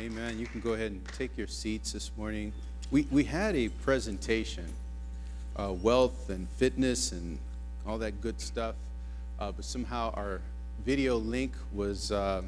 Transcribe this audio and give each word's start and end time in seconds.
Amen. 0.00 0.38
You 0.38 0.46
can 0.46 0.62
go 0.62 0.72
ahead 0.72 0.92
and 0.92 1.06
take 1.08 1.36
your 1.36 1.46
seats 1.46 1.92
this 1.92 2.10
morning. 2.16 2.54
We, 2.90 3.06
we 3.10 3.22
had 3.22 3.54
a 3.54 3.68
presentation, 3.68 4.64
uh, 5.56 5.74
wealth 5.74 6.30
and 6.30 6.48
fitness 6.56 7.12
and 7.12 7.38
all 7.86 7.98
that 7.98 8.22
good 8.22 8.40
stuff, 8.40 8.76
uh, 9.38 9.52
but 9.52 9.62
somehow 9.62 10.10
our 10.14 10.40
video 10.86 11.18
link 11.18 11.52
was 11.74 12.12
uh, 12.12 12.40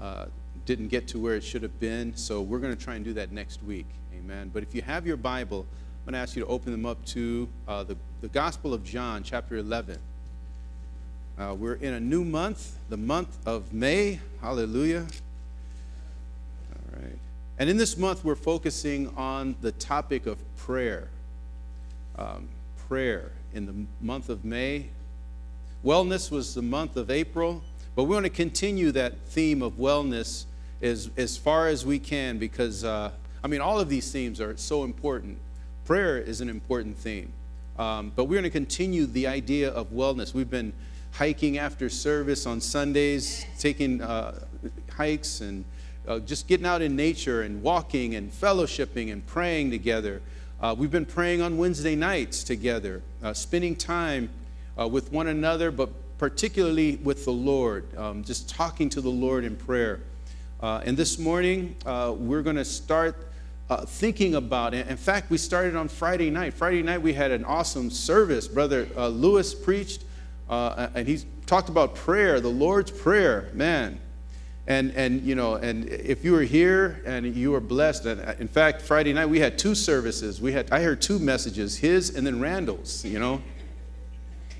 uh 0.00 0.24
didn't 0.64 0.88
get 0.88 1.06
to 1.08 1.18
where 1.18 1.34
it 1.34 1.44
should 1.44 1.62
have 1.62 1.78
been. 1.80 2.16
So 2.16 2.40
we're 2.40 2.60
going 2.60 2.74
to 2.74 2.82
try 2.82 2.94
and 2.94 3.04
do 3.04 3.12
that 3.12 3.30
next 3.30 3.62
week. 3.62 3.86
Amen. 4.14 4.50
But 4.52 4.62
if 4.62 4.74
you 4.74 4.80
have 4.80 5.06
your 5.06 5.18
Bible, 5.18 5.66
I'm 5.68 6.04
going 6.06 6.14
to 6.14 6.18
ask 6.18 6.34
you 6.34 6.44
to 6.44 6.48
open 6.48 6.72
them 6.72 6.86
up 6.86 7.04
to 7.06 7.46
uh, 7.68 7.82
the, 7.82 7.96
the 8.22 8.28
Gospel 8.28 8.72
of 8.72 8.84
John, 8.84 9.22
chapter 9.22 9.58
11. 9.58 9.98
Uh, 11.38 11.54
we're 11.58 11.74
in 11.74 11.92
a 11.92 12.00
new 12.00 12.24
month, 12.24 12.78
the 12.88 12.96
month 12.96 13.36
of 13.44 13.70
May. 13.74 14.18
Hallelujah. 14.40 15.06
And 17.60 17.68
in 17.68 17.76
this 17.76 17.98
month, 17.98 18.24
we're 18.24 18.36
focusing 18.36 19.12
on 19.18 19.54
the 19.60 19.72
topic 19.72 20.24
of 20.24 20.38
prayer. 20.56 21.08
Um, 22.16 22.48
prayer 22.88 23.32
in 23.52 23.66
the 23.66 23.74
month 24.00 24.30
of 24.30 24.46
May. 24.46 24.86
Wellness 25.84 26.30
was 26.30 26.54
the 26.54 26.62
month 26.62 26.96
of 26.96 27.10
April, 27.10 27.62
but 27.94 28.04
we 28.04 28.14
want 28.14 28.24
to 28.24 28.30
continue 28.30 28.90
that 28.92 29.18
theme 29.26 29.60
of 29.60 29.74
wellness 29.74 30.46
as, 30.80 31.10
as 31.18 31.36
far 31.36 31.68
as 31.68 31.84
we 31.84 31.98
can 31.98 32.38
because, 32.38 32.82
uh, 32.82 33.10
I 33.44 33.46
mean, 33.46 33.60
all 33.60 33.78
of 33.78 33.90
these 33.90 34.10
themes 34.10 34.40
are 34.40 34.56
so 34.56 34.82
important. 34.82 35.36
Prayer 35.84 36.16
is 36.16 36.40
an 36.40 36.48
important 36.48 36.96
theme. 36.96 37.30
Um, 37.78 38.10
but 38.16 38.24
we're 38.24 38.36
going 38.36 38.44
to 38.44 38.50
continue 38.50 39.04
the 39.04 39.26
idea 39.26 39.70
of 39.70 39.90
wellness. 39.90 40.32
We've 40.32 40.48
been 40.48 40.72
hiking 41.12 41.58
after 41.58 41.90
service 41.90 42.46
on 42.46 42.62
Sundays, 42.62 43.44
taking 43.58 44.00
uh, 44.00 44.46
hikes 44.96 45.42
and 45.42 45.66
uh, 46.06 46.18
just 46.20 46.48
getting 46.48 46.66
out 46.66 46.82
in 46.82 46.96
nature 46.96 47.42
and 47.42 47.62
walking 47.62 48.14
and 48.14 48.32
fellowshipping 48.32 49.12
and 49.12 49.26
praying 49.26 49.70
together. 49.70 50.20
Uh, 50.60 50.74
we've 50.76 50.90
been 50.90 51.06
praying 51.06 51.40
on 51.40 51.56
Wednesday 51.56 51.94
nights 51.94 52.44
together, 52.44 53.02
uh, 53.22 53.32
spending 53.32 53.74
time 53.74 54.28
uh, 54.78 54.86
with 54.86 55.12
one 55.12 55.28
another, 55.28 55.70
but 55.70 55.90
particularly 56.18 56.96
with 56.96 57.24
the 57.24 57.32
Lord, 57.32 57.84
um, 57.96 58.24
just 58.24 58.48
talking 58.48 58.88
to 58.90 59.00
the 59.00 59.10
Lord 59.10 59.44
in 59.44 59.56
prayer. 59.56 60.00
Uh, 60.62 60.82
and 60.84 60.96
this 60.96 61.18
morning, 61.18 61.74
we're 61.86 62.42
going 62.42 62.56
to 62.56 62.64
start 62.64 63.16
uh, 63.70 63.84
thinking 63.86 64.34
about 64.34 64.74
it. 64.74 64.88
In 64.88 64.96
fact, 64.96 65.30
we 65.30 65.38
started 65.38 65.76
on 65.76 65.88
Friday 65.88 66.28
night. 66.28 66.52
Friday 66.52 66.82
night, 66.82 67.00
we 67.00 67.12
had 67.12 67.30
an 67.30 67.44
awesome 67.44 67.90
service. 67.90 68.48
Brother 68.48 68.88
uh, 68.96 69.08
Lewis 69.08 69.54
preached 69.54 70.02
uh, 70.50 70.88
and 70.96 71.06
he 71.06 71.20
talked 71.46 71.68
about 71.68 71.94
prayer, 71.94 72.40
the 72.40 72.48
Lord's 72.48 72.90
Prayer, 72.90 73.48
man. 73.54 74.00
And, 74.66 74.92
and, 74.92 75.22
you 75.22 75.34
know, 75.34 75.54
and 75.54 75.88
if 75.88 76.24
you 76.24 76.32
were 76.32 76.42
here 76.42 77.02
and 77.04 77.34
you 77.34 77.50
were 77.52 77.60
blessed, 77.60 78.06
and 78.06 78.20
uh, 78.20 78.34
in 78.38 78.46
fact, 78.46 78.82
Friday 78.82 79.12
night 79.12 79.26
we 79.26 79.40
had 79.40 79.58
two 79.58 79.74
services. 79.74 80.40
We 80.40 80.52
had, 80.52 80.70
I 80.70 80.82
heard 80.82 81.02
two 81.02 81.18
messages, 81.18 81.76
his 81.76 82.14
and 82.14 82.26
then 82.26 82.40
Randall's, 82.40 83.04
you 83.04 83.18
know. 83.18 83.42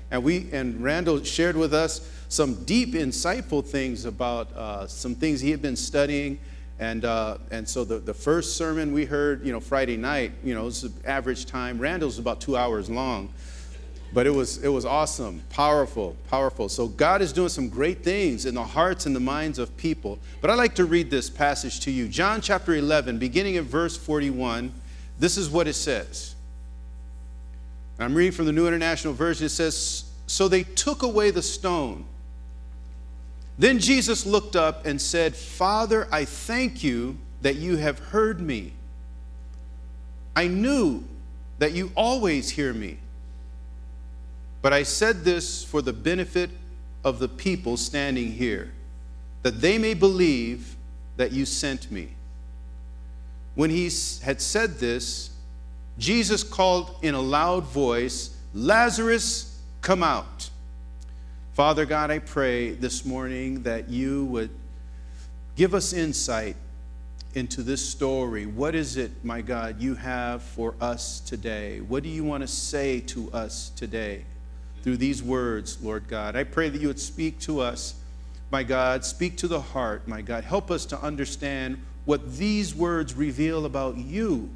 And 0.09 0.23
we, 0.23 0.49
and 0.51 0.83
Randall 0.83 1.23
shared 1.23 1.55
with 1.55 1.73
us 1.73 2.09
some 2.27 2.63
deep, 2.65 2.93
insightful 2.93 3.65
things 3.65 4.05
about 4.05 4.51
uh, 4.53 4.87
some 4.87 5.15
things 5.15 5.39
he 5.39 5.51
had 5.51 5.61
been 5.61 5.77
studying. 5.77 6.39
And, 6.79 7.05
uh, 7.05 7.37
and 7.51 7.69
so 7.69 7.85
the, 7.85 7.99
the 7.99 8.13
first 8.13 8.57
sermon 8.57 8.91
we 8.91 9.05
heard, 9.05 9.45
you 9.45 9.51
know, 9.51 9.59
Friday 9.59 9.97
night, 9.97 10.33
you 10.43 10.55
know, 10.55 10.61
it 10.61 10.65
was 10.65 10.89
average 11.05 11.45
time. 11.45 11.77
Randall's 11.79 12.19
about 12.19 12.41
two 12.41 12.57
hours 12.57 12.89
long 12.89 13.31
but 14.13 14.27
it 14.27 14.29
was 14.29 14.57
it 14.63 14.67
was 14.67 14.85
awesome 14.85 15.41
powerful 15.49 16.15
powerful. 16.29 16.67
So 16.69 16.87
god 16.87 17.21
is 17.21 17.31
doing 17.31 17.49
some 17.49 17.69
great 17.69 18.03
things 18.03 18.45
in 18.45 18.55
the 18.55 18.63
hearts 18.63 19.05
and 19.05 19.15
the 19.15 19.21
minds 19.21 19.59
of 19.59 19.75
people. 19.77 20.19
But 20.41 20.49
i'd 20.49 20.55
like 20.55 20.75
to 20.75 20.85
read 20.85 21.09
this 21.09 21.29
passage 21.29 21.79
to 21.81 21.91
you. 21.91 22.07
John 22.07 22.41
chapter 22.41 22.75
11 22.75 23.17
beginning 23.19 23.57
at 23.57 23.63
verse 23.63 23.97
41 23.97 24.73
this 25.19 25.37
is 25.37 25.49
what 25.49 25.67
it 25.67 25.73
says. 25.73 26.35
I'm 27.99 28.15
reading 28.15 28.31
from 28.31 28.47
the 28.47 28.51
new 28.51 28.67
international 28.67 29.13
version. 29.13 29.45
It 29.45 29.49
says 29.49 30.05
so 30.27 30.47
they 30.47 30.63
took 30.63 31.03
away 31.03 31.31
the 31.31 31.41
stone. 31.41 32.05
Then 33.57 33.79
jesus 33.79 34.25
looked 34.25 34.55
up 34.55 34.85
and 34.85 34.99
said 34.99 35.35
father 35.35 36.07
i 36.11 36.25
thank 36.25 36.83
you 36.83 37.17
that 37.41 37.55
you 37.55 37.77
have 37.77 37.97
heard 37.99 38.41
me. 38.41 38.73
I 40.35 40.47
knew 40.47 41.03
that 41.59 41.73
you 41.73 41.91
always 41.95 42.49
hear 42.49 42.73
me 42.73 42.97
but 44.61 44.73
I 44.73 44.83
said 44.83 45.23
this 45.23 45.63
for 45.63 45.81
the 45.81 45.93
benefit 45.93 46.49
of 47.03 47.19
the 47.19 47.27
people 47.27 47.77
standing 47.77 48.31
here, 48.31 48.71
that 49.43 49.61
they 49.61 49.77
may 49.77 49.93
believe 49.93 50.75
that 51.17 51.31
you 51.31 51.45
sent 51.45 51.91
me. 51.91 52.09
When 53.55 53.69
he 53.69 53.85
had 54.23 54.41
said 54.41 54.79
this, 54.79 55.31
Jesus 55.97 56.43
called 56.43 56.95
in 57.01 57.15
a 57.15 57.21
loud 57.21 57.63
voice, 57.65 58.35
Lazarus, 58.53 59.59
come 59.81 60.03
out. 60.03 60.49
Father 61.53 61.85
God, 61.85 62.11
I 62.11 62.19
pray 62.19 62.71
this 62.71 63.03
morning 63.03 63.63
that 63.63 63.89
you 63.89 64.25
would 64.25 64.51
give 65.55 65.73
us 65.73 65.91
insight 65.91 66.55
into 67.33 67.61
this 67.61 67.87
story. 67.87 68.45
What 68.45 68.73
is 68.75 68.97
it, 68.97 69.11
my 69.23 69.41
God, 69.41 69.81
you 69.81 69.95
have 69.95 70.43
for 70.43 70.75
us 70.79 71.19
today? 71.19 71.81
What 71.81 72.03
do 72.03 72.09
you 72.09 72.23
want 72.23 72.41
to 72.41 72.47
say 72.47 72.99
to 73.01 73.31
us 73.31 73.69
today? 73.75 74.25
Through 74.83 74.97
these 74.97 75.21
words, 75.21 75.81
Lord 75.81 76.07
God. 76.07 76.35
I 76.35 76.43
pray 76.43 76.69
that 76.69 76.81
you 76.81 76.87
would 76.87 76.99
speak 76.99 77.39
to 77.41 77.59
us, 77.59 77.95
my 78.49 78.63
God. 78.63 79.05
Speak 79.05 79.37
to 79.37 79.47
the 79.47 79.61
heart, 79.61 80.07
my 80.07 80.21
God. 80.21 80.43
Help 80.43 80.71
us 80.71 80.85
to 80.87 81.01
understand 81.01 81.81
what 82.05 82.37
these 82.37 82.73
words 82.73 83.13
reveal 83.13 83.65
about 83.65 83.97
you 83.97 84.49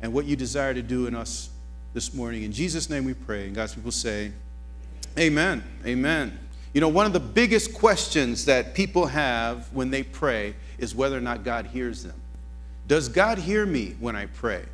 and 0.00 0.12
what 0.12 0.24
you 0.24 0.36
desire 0.36 0.72
to 0.72 0.82
do 0.82 1.06
in 1.06 1.14
us 1.14 1.50
this 1.92 2.14
morning. 2.14 2.44
In 2.44 2.52
Jesus' 2.52 2.88
name 2.88 3.04
we 3.04 3.14
pray. 3.14 3.46
And 3.46 3.54
God's 3.54 3.74
people 3.74 3.90
say, 3.90 4.32
Amen. 5.18 5.64
Amen. 5.84 6.38
You 6.72 6.80
know, 6.80 6.88
one 6.88 7.04
of 7.04 7.12
the 7.12 7.20
biggest 7.20 7.74
questions 7.74 8.44
that 8.44 8.74
people 8.74 9.06
have 9.06 9.72
when 9.72 9.90
they 9.90 10.04
pray 10.04 10.54
is 10.78 10.94
whether 10.94 11.18
or 11.18 11.20
not 11.20 11.42
God 11.42 11.66
hears 11.66 12.04
them. 12.04 12.14
Does 12.86 13.08
God 13.08 13.38
hear 13.38 13.66
me 13.66 13.96
when 13.98 14.14
I 14.14 14.26
pray? 14.26 14.64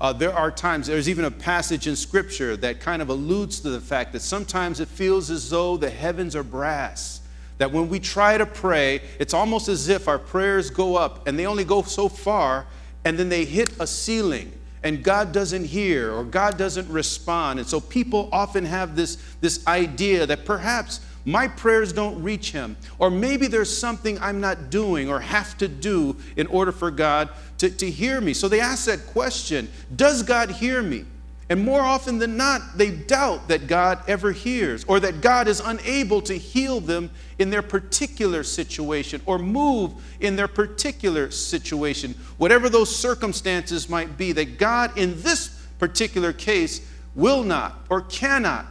Uh, 0.00 0.12
there 0.12 0.32
are 0.32 0.50
times, 0.50 0.86
there's 0.86 1.08
even 1.08 1.24
a 1.24 1.30
passage 1.30 1.86
in 1.86 1.94
Scripture 1.94 2.56
that 2.56 2.80
kind 2.80 3.00
of 3.00 3.08
alludes 3.08 3.60
to 3.60 3.70
the 3.70 3.80
fact 3.80 4.12
that 4.12 4.20
sometimes 4.20 4.80
it 4.80 4.88
feels 4.88 5.30
as 5.30 5.50
though 5.50 5.76
the 5.76 5.90
heavens 5.90 6.34
are 6.34 6.42
brass. 6.42 7.20
That 7.58 7.70
when 7.70 7.88
we 7.88 8.00
try 8.00 8.36
to 8.36 8.46
pray, 8.46 9.00
it's 9.20 9.32
almost 9.32 9.68
as 9.68 9.88
if 9.88 10.08
our 10.08 10.18
prayers 10.18 10.70
go 10.70 10.96
up 10.96 11.28
and 11.28 11.38
they 11.38 11.46
only 11.46 11.64
go 11.64 11.82
so 11.82 12.08
far 12.08 12.66
and 13.04 13.16
then 13.16 13.28
they 13.28 13.44
hit 13.44 13.70
a 13.78 13.86
ceiling 13.86 14.52
and 14.82 15.02
God 15.02 15.32
doesn't 15.32 15.64
hear 15.64 16.12
or 16.12 16.24
God 16.24 16.58
doesn't 16.58 16.88
respond. 16.88 17.58
And 17.58 17.66
so 17.66 17.80
people 17.80 18.28
often 18.32 18.64
have 18.64 18.96
this, 18.96 19.16
this 19.40 19.66
idea 19.66 20.26
that 20.26 20.44
perhaps 20.44 21.00
my 21.24 21.48
prayers 21.48 21.92
don't 21.92 22.22
reach 22.22 22.52
him. 22.52 22.76
Or 22.98 23.10
maybe 23.10 23.46
there's 23.46 23.74
something 23.74 24.18
I'm 24.20 24.40
not 24.40 24.70
doing 24.70 25.08
or 25.08 25.20
have 25.20 25.56
to 25.58 25.68
do 25.68 26.16
in 26.36 26.46
order 26.48 26.72
for 26.72 26.90
God 26.90 27.30
to, 27.58 27.70
to 27.70 27.90
hear 27.90 28.20
me. 28.20 28.34
So 28.34 28.48
they 28.48 28.60
ask 28.60 28.86
that 28.86 29.06
question 29.06 29.68
Does 29.94 30.22
God 30.22 30.50
hear 30.50 30.82
me? 30.82 31.06
And 31.50 31.62
more 31.62 31.82
often 31.82 32.18
than 32.18 32.38
not, 32.38 32.78
they 32.78 32.90
doubt 32.90 33.48
that 33.48 33.66
God 33.66 34.02
ever 34.08 34.32
hears 34.32 34.82
or 34.84 34.98
that 35.00 35.20
God 35.20 35.46
is 35.46 35.60
unable 35.60 36.22
to 36.22 36.38
heal 36.38 36.80
them 36.80 37.10
in 37.38 37.50
their 37.50 37.62
particular 37.62 38.42
situation 38.42 39.20
or 39.26 39.38
move 39.38 39.92
in 40.20 40.36
their 40.36 40.48
particular 40.48 41.30
situation, 41.30 42.14
whatever 42.38 42.70
those 42.70 42.94
circumstances 42.94 43.90
might 43.90 44.16
be, 44.16 44.32
that 44.32 44.58
God 44.58 44.96
in 44.96 45.20
this 45.20 45.60
particular 45.78 46.32
case 46.32 46.80
will 47.14 47.42
not 47.42 47.84
or 47.90 48.00
cannot 48.00 48.66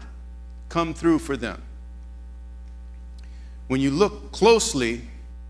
come 0.70 0.96
through 0.96 1.20
for 1.20 1.38
them. 1.38 1.62
When 3.74 3.82
you 3.82 3.90
look 3.90 4.32
closely 4.32 5.02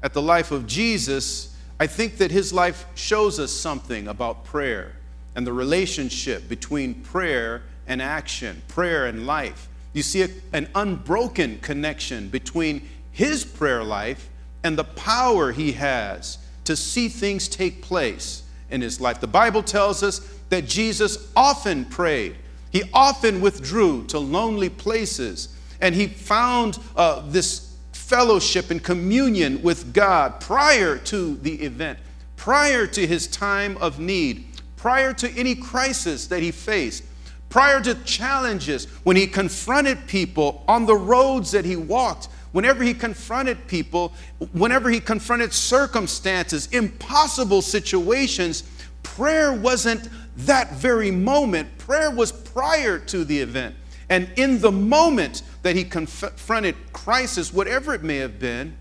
at 0.01 0.13
the 0.13 0.21
life 0.21 0.51
of 0.51 0.65
Jesus, 0.65 1.57
I 1.77 1.87
think 1.87 2.19
that 2.19 2.31
his 2.31 2.53
life 2.53 2.85
shows 2.95 3.37
us 3.37 3.51
something 3.51 4.07
about 4.07 4.45
prayer 4.45 4.95
and 5.35 5.45
the 5.45 5.51
relationship 5.51 6.47
between 6.47 6.93
prayer 6.93 7.63
and 7.85 8.01
action, 8.01 8.61
prayer 8.69 9.07
and 9.07 9.27
life. 9.27 9.67
You 9.91 10.03
see 10.03 10.21
a, 10.21 10.29
an 10.53 10.69
unbroken 10.73 11.59
connection 11.59 12.29
between 12.29 12.87
his 13.11 13.43
prayer 13.43 13.83
life 13.83 14.29
and 14.63 14.77
the 14.77 14.85
power 14.85 15.51
he 15.51 15.73
has 15.73 16.37
to 16.63 16.77
see 16.77 17.09
things 17.09 17.49
take 17.49 17.81
place 17.81 18.43
in 18.69 18.79
his 18.79 19.01
life. 19.01 19.19
The 19.19 19.27
Bible 19.27 19.63
tells 19.63 20.01
us 20.01 20.19
that 20.47 20.65
Jesus 20.65 21.29
often 21.35 21.83
prayed, 21.83 22.37
he 22.71 22.83
often 22.93 23.41
withdrew 23.41 24.05
to 24.05 24.17
lonely 24.17 24.69
places, 24.69 25.53
and 25.81 25.93
he 25.93 26.07
found 26.07 26.79
uh, 26.95 27.19
this 27.27 27.72
fellowship 28.07 28.69
and 28.69 28.83
communion 28.83 29.61
with 29.61 29.93
God 29.93 30.39
prior 30.39 30.97
to 30.97 31.35
the 31.37 31.55
event, 31.61 31.99
prior 32.35 32.85
to 32.87 33.07
his 33.07 33.27
time 33.27 33.77
of 33.77 33.99
need, 33.99 34.45
prior 34.75 35.13
to 35.13 35.29
any 35.31 35.55
crisis 35.55 36.27
that 36.27 36.41
he 36.41 36.51
faced, 36.51 37.03
prior 37.49 37.79
to 37.81 37.95
challenges 38.03 38.85
when 39.03 39.15
he 39.15 39.25
confronted 39.25 40.05
people 40.07 40.63
on 40.67 40.85
the 40.85 40.95
roads 40.95 41.51
that 41.51 41.65
he 41.65 41.75
walked. 41.75 42.27
whenever 42.53 42.83
he 42.83 42.93
confronted 42.93 43.67
people, 43.67 44.13
whenever 44.53 44.89
he 44.89 44.99
confronted 44.99 45.51
circumstances, 45.51 46.67
impossible 46.71 47.61
situations, 47.61 48.63
prayer 49.01 49.53
wasn't 49.53 50.07
that 50.37 50.71
very 50.73 51.11
moment. 51.11 51.77
Prayer 51.77 52.09
was 52.09 52.31
prior 52.31 52.97
to 52.97 53.25
the 53.25 53.37
event. 53.37 53.75
And 54.09 54.29
in 54.37 54.61
the 54.61 54.71
moment 54.71 55.43
that 55.63 55.75
he 55.75 55.83
confronted 55.83 56.75
crisis, 56.93 57.51
whatever 57.51 57.93
it 57.93 58.03
may 58.03 58.17
have 58.17 58.37
been, 58.37 58.75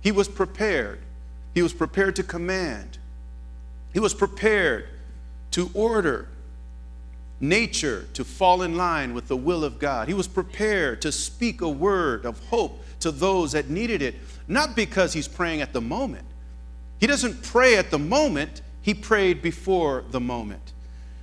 he 0.00 0.10
was 0.10 0.26
prepared. 0.26 1.00
He 1.54 1.62
was 1.62 1.72
prepared 1.72 2.16
to 2.16 2.22
command. 2.22 2.98
He 3.92 4.00
was 4.00 4.12
prepared 4.12 4.88
to 5.52 5.70
order 5.72 6.28
nature 7.40 8.06
to 8.14 8.24
fall 8.24 8.62
in 8.62 8.76
line 8.76 9.14
with 9.14 9.28
the 9.28 9.36
will 9.36 9.64
of 9.64 9.78
God. 9.78 10.08
He 10.08 10.14
was 10.14 10.26
prepared 10.26 11.02
to 11.02 11.12
speak 11.12 11.60
a 11.60 11.68
word 11.68 12.24
of 12.24 12.42
hope 12.46 12.82
to 13.00 13.10
those 13.10 13.52
that 13.52 13.68
needed 13.68 14.02
it, 14.02 14.14
not 14.48 14.74
because 14.74 15.12
he's 15.12 15.28
praying 15.28 15.60
at 15.60 15.72
the 15.72 15.80
moment. 15.80 16.24
He 16.98 17.06
doesn't 17.06 17.42
pray 17.42 17.76
at 17.76 17.90
the 17.90 17.98
moment, 17.98 18.62
he 18.80 18.94
prayed 18.94 19.42
before 19.42 20.04
the 20.10 20.20
moment. 20.20 20.72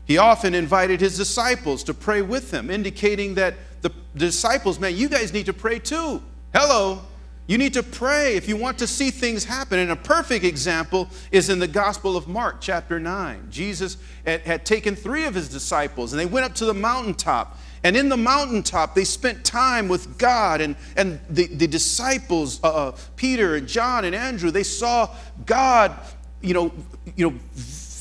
He 0.06 0.18
often 0.18 0.54
invited 0.54 1.00
his 1.00 1.18
disciples 1.18 1.83
to 1.86 1.94
pray 1.94 2.21
with 2.21 2.54
him, 2.54 2.69
indicating 2.69 3.36
that 3.36 3.56
the, 3.81 3.92
disciples, 4.16 4.80
man, 4.80 4.95
you 4.95 5.10
guys 5.10 5.33
need 5.33 5.45
to 5.45 5.54
pray 5.54 5.80
too. 5.80 6.22
Hello. 6.54 7.01
You 7.48 7.57
need 7.57 7.74
to 7.74 7.83
pray 7.83 8.36
if 8.36 8.48
you 8.48 8.56
want 8.56 8.78
to 8.80 8.88
see 8.88 9.10
things 9.10 9.44
happen. 9.44 9.80
And 9.80 9.92
a 9.92 9.95
perfect 9.95 10.45
example 10.45 11.10
is 11.31 11.50
in 11.50 11.60
the 11.60 11.68
Gospel 11.68 12.16
of 12.16 12.28
Mark, 12.28 12.62
chapter 12.62 13.00
9. 13.00 13.48
Jesus 13.50 13.98
had, 14.25 14.42
had 14.42 14.66
taken 14.66 14.95
three 14.95 15.25
of 15.25 15.33
his 15.33 15.50
disciples 15.50 16.13
and 16.13 16.19
they 16.19 16.25
went 16.25 16.45
up 16.45 16.56
to 16.56 16.66
the 16.66 16.74
mountaintop. 16.74 17.57
And 17.83 17.98
in 17.98 18.10
the 18.10 18.18
mountaintop, 18.18 18.94
they 18.94 19.04
spent 19.04 19.44
time 19.44 19.88
with 19.88 20.18
God. 20.18 20.62
And, 20.62 20.75
and 20.95 21.19
the, 21.30 21.48
the 21.48 21.68
disciples, 21.68 22.63
uh, 22.63 22.68
uh 22.68 22.98
Peter 23.16 23.56
and 23.56 23.68
John 23.68 24.06
and 24.06 24.16
Andrew, 24.16 24.51
they 24.51 24.63
saw 24.63 25.10
God, 25.45 25.98
you 26.42 26.54
know, 26.54 26.72
you 27.16 27.31
know, 27.31 27.39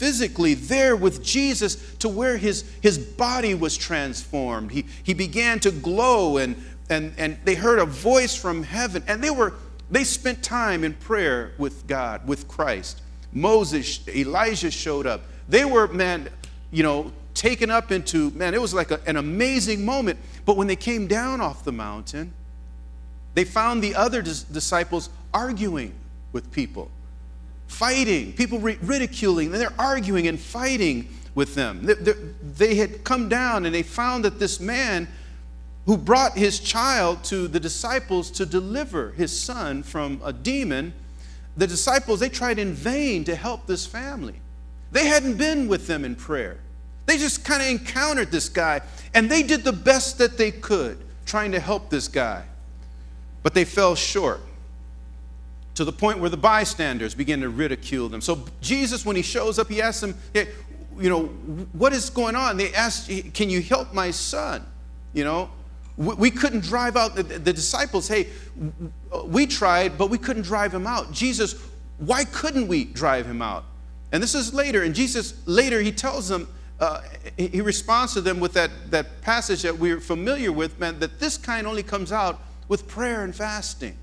physically 0.00 0.54
there 0.54 0.96
with 0.96 1.22
Jesus 1.22 1.94
to 1.96 2.08
where 2.08 2.38
his, 2.38 2.64
his 2.80 2.96
body 2.96 3.54
was 3.54 3.76
transformed. 3.76 4.70
He, 4.70 4.86
he 5.02 5.12
began 5.12 5.60
to 5.60 5.70
glow 5.70 6.38
and, 6.38 6.56
and, 6.88 7.12
and 7.18 7.36
they 7.44 7.54
heard 7.54 7.78
a 7.78 7.84
voice 7.84 8.34
from 8.34 8.62
heaven 8.62 9.04
and 9.06 9.22
they 9.22 9.28
were 9.28 9.52
they 9.90 10.04
spent 10.04 10.42
time 10.42 10.84
in 10.84 10.94
prayer 10.94 11.52
with 11.58 11.86
God, 11.86 12.26
with 12.26 12.48
Christ. 12.48 13.02
Moses, 13.32 14.08
Elijah 14.08 14.70
showed 14.70 15.06
up. 15.06 15.20
They 15.50 15.66
were, 15.66 15.86
man, 15.88 16.30
you 16.70 16.82
know, 16.82 17.12
taken 17.34 17.70
up 17.70 17.92
into, 17.92 18.30
man, 18.30 18.54
it 18.54 18.60
was 18.62 18.72
like 18.72 18.92
a, 18.92 19.00
an 19.06 19.16
amazing 19.16 19.84
moment. 19.84 20.18
But 20.46 20.56
when 20.56 20.66
they 20.66 20.76
came 20.76 21.08
down 21.08 21.42
off 21.42 21.62
the 21.62 21.72
mountain, 21.72 22.32
they 23.34 23.44
found 23.44 23.82
the 23.82 23.96
other 23.96 24.22
dis- 24.22 24.44
disciples 24.44 25.10
arguing 25.34 25.92
with 26.32 26.50
people 26.52 26.90
fighting, 27.70 28.32
people 28.32 28.58
ridiculing, 28.58 29.46
and 29.46 29.54
they're 29.54 29.72
arguing 29.78 30.26
and 30.26 30.38
fighting 30.38 31.08
with 31.36 31.54
them. 31.54 31.88
They, 32.56 32.74
had 32.74 33.04
come 33.04 33.28
down 33.28 33.64
and 33.64 33.72
they 33.72 33.84
found 33.84 34.24
that 34.24 34.40
this 34.40 34.58
man 34.58 35.06
who 35.86 35.96
brought 35.96 36.36
his 36.36 36.58
child 36.58 37.22
to 37.24 37.46
the 37.46 37.60
disciples 37.60 38.30
to 38.32 38.44
deliver 38.44 39.12
his 39.12 39.40
son 39.40 39.84
from 39.84 40.20
a 40.24 40.32
demon, 40.32 40.92
the 41.56 41.66
disciples, 41.66 42.18
they 42.18 42.28
tried 42.28 42.58
in 42.58 42.72
vain 42.72 43.22
to 43.24 43.36
help 43.36 43.66
this 43.66 43.86
family. 43.86 44.34
They 44.90 45.06
hadn't 45.06 45.36
been 45.36 45.68
with 45.68 45.86
them 45.86 46.04
in 46.04 46.16
prayer. 46.16 46.58
They 47.06 47.18
just 47.18 47.44
kind 47.44 47.62
of 47.62 47.68
encountered 47.68 48.32
this 48.32 48.48
guy 48.48 48.82
and 49.14 49.30
they 49.30 49.44
did 49.44 49.62
the 49.62 49.72
best 49.72 50.18
that 50.18 50.36
they 50.36 50.50
could 50.50 50.98
trying 51.24 51.52
to 51.52 51.60
help 51.60 51.88
this 51.88 52.08
guy. 52.08 52.44
But 53.44 53.54
they 53.54 53.64
fell 53.64 53.94
short 53.94 54.40
to 55.80 55.84
the 55.86 55.92
point 55.92 56.18
where 56.18 56.28
the 56.28 56.36
bystanders 56.36 57.14
begin 57.14 57.40
to 57.40 57.48
ridicule 57.48 58.10
them. 58.10 58.20
So 58.20 58.44
Jesus, 58.60 59.06
when 59.06 59.16
he 59.16 59.22
shows 59.22 59.58
up, 59.58 59.70
he 59.70 59.80
asks 59.80 60.02
them, 60.02 60.14
hey, 60.34 60.48
you 60.98 61.08
know, 61.08 61.22
what 61.72 61.94
is 61.94 62.10
going 62.10 62.36
on? 62.36 62.58
They 62.58 62.70
asked, 62.74 63.10
can 63.32 63.48
you 63.48 63.62
help 63.62 63.94
my 63.94 64.10
son? 64.10 64.62
You 65.14 65.24
know, 65.24 65.50
we 65.96 66.30
couldn't 66.30 66.64
drive 66.64 66.98
out 66.98 67.14
the, 67.14 67.22
the 67.22 67.50
disciples. 67.54 68.06
Hey, 68.06 68.28
we 69.24 69.46
tried, 69.46 69.96
but 69.96 70.10
we 70.10 70.18
couldn't 70.18 70.42
drive 70.42 70.74
him 70.74 70.86
out. 70.86 71.12
Jesus, 71.12 71.54
why 71.96 72.24
couldn't 72.24 72.68
we 72.68 72.84
drive 72.84 73.24
him 73.24 73.40
out? 73.40 73.64
And 74.12 74.22
this 74.22 74.34
is 74.34 74.52
later. 74.52 74.82
And 74.82 74.94
Jesus, 74.94 75.32
later, 75.46 75.80
he 75.80 75.92
tells 75.92 76.28
them, 76.28 76.46
uh, 76.78 77.00
he 77.38 77.62
responds 77.62 78.12
to 78.12 78.20
them 78.20 78.38
with 78.38 78.52
that, 78.52 78.70
that 78.90 79.22
passage 79.22 79.62
that 79.62 79.78
we're 79.78 79.98
familiar 80.00 80.52
with, 80.52 80.78
man, 80.78 80.98
that 80.98 81.18
this 81.18 81.38
kind 81.38 81.66
only 81.66 81.82
comes 81.82 82.12
out 82.12 82.38
with 82.68 82.86
prayer 82.86 83.24
and 83.24 83.34
fasting, 83.34 83.96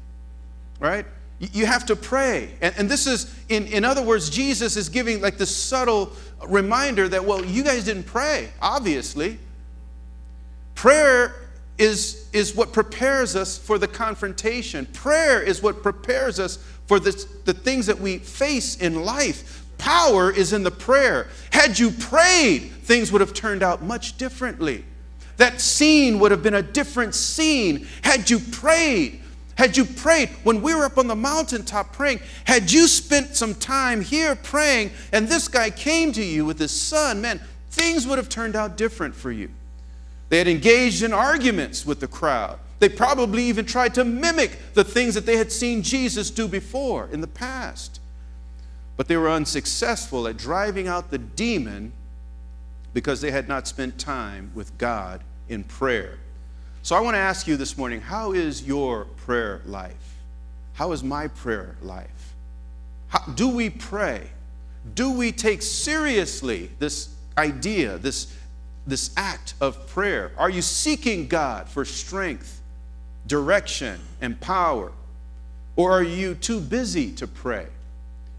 right? 0.80 1.06
You 1.40 1.68
have 1.68 1.86
to 1.88 1.96
pray. 1.96 2.50
And, 2.62 2.74
and 2.78 2.90
this 2.90 3.06
is, 3.06 3.34
in, 3.50 3.68
in 3.68 3.86
other 3.86 4.02
words, 4.02 4.30
Jesus 4.30 4.76
is 4.76 4.90
giving 4.90 5.22
like 5.22 5.38
this 5.38 5.56
subtle 5.56 6.12
reminder 6.48 7.08
that, 7.10 7.24
well, 7.24 7.46
you 7.46 7.64
guys 7.64 7.86
didn't 7.86 8.06
pray, 8.06 8.50
obviously. 8.62 9.38
Prayer 10.74 11.36
is, 11.78 12.28
is 12.34 12.56
what 12.56 12.74
prepares 12.74 13.36
us 13.36 13.58
for 13.58 13.78
the 13.78 13.88
confrontation. 13.88 14.88
Prayer 14.88 15.42
is 15.42 15.62
what 15.62 15.84
prepares 15.84 16.40
us 16.40 16.58
for 16.88 17.00
this, 17.00 17.26
the 17.46 17.54
things 17.54 17.86
that 17.86 18.00
we 18.00 18.18
face 18.18 18.78
in 18.78 19.04
life. 19.04 19.64
Power 19.78 20.32
is 20.32 20.54
in 20.54 20.64
the 20.64 20.72
prayer. 20.72 21.28
Had 21.52 21.78
you 21.78 21.92
prayed, 21.92 22.72
things 22.82 23.12
would 23.12 23.22
have 23.22 23.34
turned 23.34 23.62
out 23.62 23.84
much 23.84 24.18
differently. 24.18 24.84
That 25.38 25.62
scene 25.62 26.18
would 26.20 26.32
have 26.32 26.42
been 26.42 26.56
a 26.56 26.64
different 26.64 27.14
scene 27.14 27.88
had 28.02 28.28
you 28.28 28.40
prayed. 28.40 29.22
Had 29.58 29.76
you 29.76 29.86
prayed 29.86 30.30
when 30.44 30.62
we 30.62 30.76
were 30.76 30.86
up 30.86 31.00
on 31.00 31.08
the 31.08 31.16
mountaintop 31.16 31.92
praying, 31.92 32.20
had 32.46 32.72
you 32.72 32.88
spent 32.88 33.36
some 33.36 33.56
time 33.56 34.02
here 34.02 34.36
praying 34.36 34.92
and 35.12 35.28
this 35.28 35.48
guy 35.48 35.72
came 35.72 36.12
to 36.12 36.24
you 36.24 36.46
with 36.46 36.60
his 36.60 36.72
son, 36.72 37.22
man, 37.22 37.42
things 37.72 38.06
would 38.06 38.20
have 38.20 38.30
turned 38.30 38.56
out 38.56 38.78
different 38.78 39.16
for 39.16 39.32
you. 39.32 39.50
They 40.30 40.38
had 40.38 40.48
engaged 40.48 41.02
in 41.02 41.12
arguments 41.12 41.88
with 41.88 42.00
the 42.00 42.08
crowd. 42.08 42.60
They 42.80 42.90
probably 42.90 43.46
even 43.46 43.66
tried 43.66 43.96
to 43.96 44.06
mimic 44.06 44.76
the 44.76 44.84
things 44.84 45.16
that 45.16 45.26
they 45.26 45.38
had 45.38 45.52
seen 45.52 45.82
Jesus 45.82 46.30
do 46.30 46.48
before 46.48 47.10
in 47.12 47.22
the 47.22 47.28
past. 47.28 48.00
But 48.96 49.08
they 49.08 49.18
were 49.18 49.30
unsuccessful 49.30 50.28
at 50.28 50.38
driving 50.38 50.88
out 50.88 51.10
the 51.10 51.18
demon 51.18 51.94
because 52.94 53.22
they 53.22 53.32
had 53.32 53.48
not 53.48 53.68
spent 53.68 53.98
time 53.98 54.52
with 54.54 54.78
God 54.78 55.24
in 55.50 55.64
prayer. 55.64 56.20
So 56.88 56.96
I 56.96 57.02
want 57.02 57.16
to 57.16 57.20
ask 57.20 57.48
you 57.48 57.58
this 57.58 57.78
morning 57.78 58.00
how 58.00 58.32
is 58.32 58.64
your 58.64 59.04
prayer 59.26 59.60
life? 59.66 60.22
How 60.72 60.94
is 60.94 61.04
my 61.04 61.28
prayer 61.28 61.76
life? 61.82 62.34
How, 63.10 63.30
do 63.34 63.50
we 63.50 63.70
pray? 63.70 64.30
Do 64.96 65.12
we 65.12 65.34
take 65.34 65.62
seriously 65.64 66.72
this 66.80 67.14
idea, 67.38 67.98
this, 67.98 68.34
this 68.86 69.12
act 69.18 69.56
of 69.60 69.86
prayer? 69.90 70.32
Are 70.38 70.50
you 70.50 70.62
seeking 70.62 71.28
God 71.28 71.68
for 71.68 71.84
strength, 71.84 72.62
direction, 73.28 74.00
and 74.22 74.40
power? 74.40 74.94
Or 75.76 75.92
are 75.92 76.04
you 76.04 76.36
too 76.36 76.62
busy 76.62 77.12
to 77.16 77.28
pray? 77.28 77.68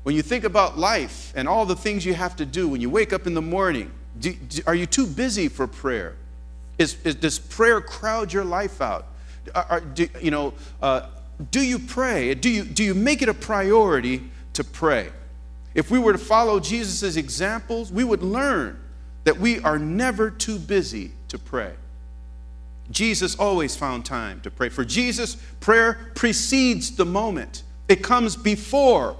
When 0.05 0.15
you 0.15 0.23
think 0.23 0.45
about 0.45 0.79
life 0.79 1.35
and 1.37 1.47
all 1.47 1.67
the 1.67 1.77
things 1.77 2.07
you 2.07 2.15
have 2.15 2.35
to 2.37 2.47
do 2.47 2.67
when 2.67 2.81
you 2.81 2.89
wake 2.89 3.13
up 3.13 3.27
in 3.27 3.35
the 3.35 3.43
morning, 3.43 3.91
do, 4.19 4.33
do, 4.33 4.63
are 4.67 4.75
you 4.75 4.87
too 4.87 5.07
busy 5.07 5.49
for 5.49 5.67
prayer? 5.67 6.17
Is, 6.79 6.97
is, 7.05 7.17
does 7.17 7.39
prayer 7.39 7.81
crowd 7.81 8.33
your 8.33 8.45
life 8.45 8.81
out? 8.81 9.07
Are, 9.55 9.81
do, 9.81 10.09
you 10.21 10.31
know, 10.31 10.55
uh, 10.81 11.09
do 11.51 11.61
you 11.61 11.79
pray? 11.79 12.35
Do 12.35 12.49
you, 12.49 12.65
do 12.65 12.85
you 12.85 12.95
make 12.95 13.23
it 13.23 13.29
a 13.29 13.35
priority 13.35 14.31
to 14.55 14.65
pray? 14.65 15.11
If 15.75 15.91
we 15.91 15.99
were 15.99 16.13
to 16.13 16.19
follow 16.19 16.61
Jesus' 16.61 17.17
examples, 17.17 17.93
we 17.93 18.05
would 18.05 18.23
learn 18.23 18.81
that 19.25 19.39
we 19.39 19.61
are 19.61 19.79
never 19.79 20.31
too 20.31 20.59
busy 20.59 21.13
to 21.29 21.39
pray. 21.39 21.75
Jesus 22.91 23.37
always 23.37 23.77
found 23.77 24.05
time 24.05 24.41
to 24.41 24.51
pray. 24.51 24.71
For 24.71 24.85
Jesus, 24.85 25.37
prayer 25.61 26.11
precedes 26.15 26.97
the 26.97 27.05
moment, 27.05 27.63
it 27.89 28.03
comes 28.03 28.37
before 28.37 29.17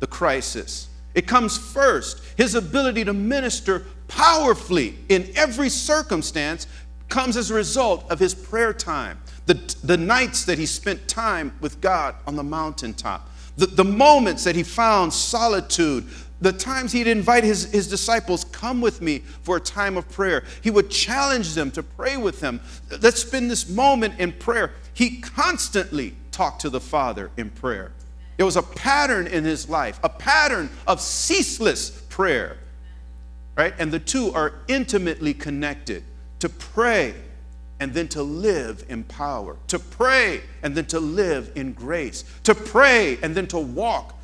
the 0.00 0.06
crisis. 0.06 0.88
It 1.14 1.26
comes 1.26 1.56
first. 1.56 2.22
His 2.36 2.54
ability 2.54 3.04
to 3.04 3.14
minister 3.14 3.86
powerfully 4.06 4.96
in 5.08 5.32
every 5.34 5.70
circumstance 5.70 6.66
comes 7.08 7.36
as 7.36 7.50
a 7.50 7.54
result 7.54 8.10
of 8.10 8.18
his 8.18 8.34
prayer 8.34 8.72
time, 8.72 9.18
the, 9.46 9.54
the 9.84 9.96
nights 9.96 10.44
that 10.44 10.58
he 10.58 10.66
spent 10.66 11.08
time 11.08 11.52
with 11.60 11.80
God 11.80 12.16
on 12.26 12.36
the 12.36 12.42
mountaintop, 12.42 13.30
the, 13.56 13.66
the 13.66 13.84
moments 13.84 14.44
that 14.44 14.56
he 14.56 14.62
found 14.62 15.12
solitude, 15.12 16.06
the 16.40 16.52
times 16.52 16.92
he'd 16.92 17.06
invite 17.06 17.44
his, 17.44 17.72
his 17.72 17.88
disciples, 17.88 18.44
come 18.44 18.80
with 18.80 19.00
me 19.00 19.20
for 19.42 19.56
a 19.56 19.60
time 19.60 19.96
of 19.96 20.08
prayer. 20.10 20.44
He 20.62 20.70
would 20.70 20.90
challenge 20.90 21.54
them 21.54 21.70
to 21.72 21.82
pray 21.82 22.16
with 22.16 22.40
him. 22.40 22.60
Let's 23.00 23.22
spend 23.22 23.50
this 23.50 23.68
moment 23.68 24.18
in 24.18 24.32
prayer. 24.32 24.72
He 24.92 25.20
constantly 25.20 26.14
talked 26.32 26.60
to 26.62 26.70
the 26.70 26.80
Father 26.80 27.30
in 27.36 27.50
prayer. 27.50 27.92
It 28.36 28.42
was 28.42 28.56
a 28.56 28.62
pattern 28.62 29.26
in 29.26 29.44
his 29.44 29.70
life, 29.70 29.98
a 30.02 30.10
pattern 30.10 30.68
of 30.86 31.00
ceaseless 31.00 32.02
prayer, 32.10 32.58
right? 33.56 33.72
And 33.78 33.90
the 33.90 33.98
two 33.98 34.32
are 34.34 34.54
intimately 34.68 35.32
connected 35.32 36.04
to 36.40 36.48
pray 36.48 37.14
and 37.78 37.92
then 37.92 38.08
to 38.08 38.22
live 38.22 38.84
in 38.88 39.04
power, 39.04 39.56
to 39.68 39.78
pray 39.78 40.42
and 40.62 40.74
then 40.74 40.86
to 40.86 41.00
live 41.00 41.52
in 41.54 41.72
grace, 41.72 42.24
to 42.44 42.54
pray 42.54 43.18
and 43.22 43.34
then 43.34 43.46
to 43.48 43.58
walk 43.58 44.14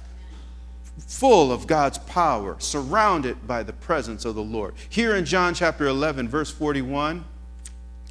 full 1.06 1.52
of 1.52 1.66
God's 1.66 1.98
power, 1.98 2.56
surrounded 2.58 3.46
by 3.46 3.62
the 3.62 3.72
presence 3.72 4.24
of 4.24 4.34
the 4.34 4.42
Lord. 4.42 4.74
Here 4.88 5.16
in 5.16 5.24
John 5.24 5.54
chapter 5.54 5.86
11, 5.86 6.28
verse 6.28 6.50
41, 6.50 7.24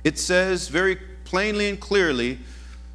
it 0.03 0.17
says 0.17 0.67
very 0.67 0.98
plainly 1.25 1.70
and 1.70 1.79
clearly 1.79 2.39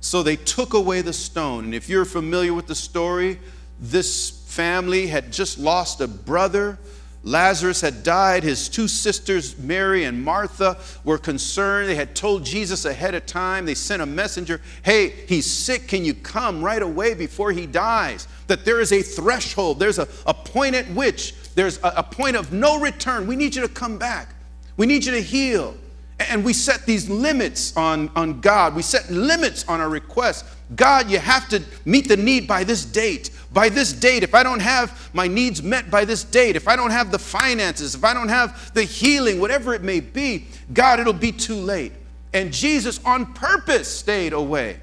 so 0.01 0.23
they 0.23 0.37
took 0.37 0.75
away 0.75 1.01
the 1.03 1.13
stone. 1.13 1.65
And 1.65 1.75
if 1.75 1.89
you're 1.89 2.05
familiar 2.05 2.55
with 2.55 2.69
the 2.69 2.75
story, 2.75 3.41
this 3.81 4.31
family 4.31 5.09
had 5.09 5.33
just 5.33 5.59
lost 5.59 6.01
a 6.01 6.07
brother 6.07 6.79
Lazarus 7.27 7.81
had 7.81 8.05
died. 8.05 8.45
His 8.45 8.69
two 8.69 8.87
sisters, 8.87 9.59
Mary 9.59 10.05
and 10.05 10.25
Martha, 10.25 10.79
were 11.03 11.19
concerned. 11.19 11.89
They 11.89 11.97
had 11.97 12.15
told 12.15 12.45
Jesus 12.45 12.85
ahead 12.85 13.17
of 13.17 13.27
time. 13.27 13.67
They 13.67 13.75
sent 13.75 14.01
a 14.01 14.07
messenger, 14.07 14.61
Hey, 14.85 15.09
he's 15.27 15.51
sick. 15.51 15.89
Can 15.89 16.05
you 16.05 16.15
come 16.15 16.63
right 16.63 16.81
away 16.81 17.15
before 17.15 17.51
he 17.51 17.67
dies? 17.67 18.29
That 18.47 18.65
there 18.65 18.81
is 18.81 18.93
a 18.93 19.03
threshold, 19.03 19.81
there's 19.81 19.99
a, 19.99 20.07
a 20.25 20.33
point 20.33 20.77
at 20.77 20.89
which 20.91 21.35
there's 21.57 21.79
a, 21.79 21.95
a 21.97 22.03
point 22.05 22.37
of 22.37 22.53
no 22.53 22.79
return. 22.79 23.27
We 23.27 23.35
need 23.35 23.57
you 23.57 23.63
to 23.63 23.69
come 23.69 23.99
back, 23.99 24.33
we 24.77 24.87
need 24.87 25.05
you 25.05 25.13
to 25.13 25.23
heal. 25.23 25.77
And 26.19 26.45
we 26.45 26.55
set 26.55 26.87
these 26.87 27.11
limits 27.11 27.77
on, 27.77 28.09
on 28.17 28.41
God. 28.41 28.75
We 28.75 28.81
set 28.81 29.11
limits 29.11 29.69
on 29.69 29.83
our 29.83 29.89
requests. 29.91 30.56
God, 30.75 31.11
you 31.11 31.19
have 31.19 31.49
to 31.51 31.63
meet 31.85 32.09
the 32.09 32.17
need 32.17 32.49
by 32.49 32.65
this 32.65 32.85
date. 32.85 33.31
By 33.53 33.69
this 33.69 33.93
date, 33.93 34.23
if 34.25 34.35
I 34.35 34.43
don't 34.43 34.61
have 34.61 35.11
my 35.15 35.29
needs 35.29 35.63
met 35.63 35.91
by 35.91 36.05
this 36.05 36.25
date, 36.25 36.57
if 36.57 36.67
I 36.67 36.75
don't 36.75 36.91
have 36.91 37.13
the 37.13 37.19
finances, 37.19 37.95
if 37.95 38.05
I 38.05 38.13
don't 38.13 38.29
have 38.29 38.75
the 38.75 38.83
healing, 38.83 39.41
whatever 39.41 39.75
it 39.75 39.83
may 39.83 40.01
be, 40.01 40.47
God, 40.73 40.99
it'll 40.99 41.13
be 41.13 41.33
too 41.33 41.55
late. 41.55 41.93
And 42.33 42.53
Jesus, 42.53 43.01
on 43.05 43.33
purpose, 43.33 43.89
stayed 43.89 44.33
away 44.33 44.81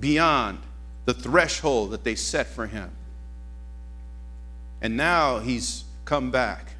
beyond 0.00 0.58
the 1.04 1.14
threshold 1.14 1.90
that 1.90 2.04
they 2.04 2.14
set 2.14 2.46
for 2.46 2.66
him. 2.66 2.90
And 4.80 4.96
now 4.96 5.38
he's 5.38 5.84
come 6.04 6.30
back. 6.30 6.72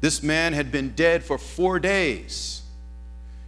This 0.00 0.22
man 0.22 0.52
had 0.52 0.70
been 0.70 0.90
dead 0.90 1.24
for 1.24 1.38
four 1.38 1.78
days. 1.78 2.62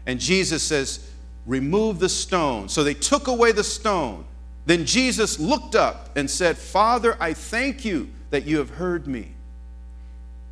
And 0.06 0.18
Jesus 0.18 0.62
says, 0.62 1.10
Remove 1.46 1.98
the 1.98 2.08
stone. 2.08 2.68
So 2.68 2.82
they 2.82 2.94
took 2.94 3.28
away 3.28 3.52
the 3.52 3.64
stone. 3.64 4.24
Then 4.66 4.84
Jesus 4.84 5.38
looked 5.38 5.74
up 5.74 6.16
and 6.16 6.28
said, 6.28 6.58
Father, 6.58 7.16
I 7.20 7.32
thank 7.32 7.84
you 7.84 8.10
that 8.30 8.46
you 8.46 8.58
have 8.58 8.70
heard 8.70 9.06
me. 9.06 9.32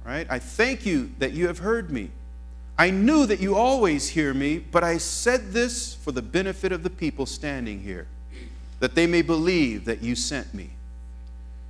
Right? 0.05 0.27
I 0.31 0.39
thank 0.39 0.87
you 0.87 1.11
that 1.19 1.33
you 1.33 1.49
have 1.49 1.59
heard 1.59 1.91
me. 1.91 2.11
I 2.79 2.91
knew 2.91 3.27
that 3.27 3.41
you 3.41 3.57
always 3.57 4.09
hear 4.09 4.35
me, 4.35 4.59
but 4.59 4.85
I 4.85 4.99
said 4.99 5.53
this 5.53 5.95
for 5.95 6.13
the 6.13 6.23
benefit 6.23 6.73
of 6.73 6.83
the 6.83 6.91
people 6.91 7.25
standing 7.25 7.81
here, 7.81 8.07
that 8.81 8.95
they 8.95 9.07
may 9.07 9.23
believe 9.23 9.85
that 9.85 10.03
you 10.03 10.15
sent 10.15 10.53
me. 10.53 10.71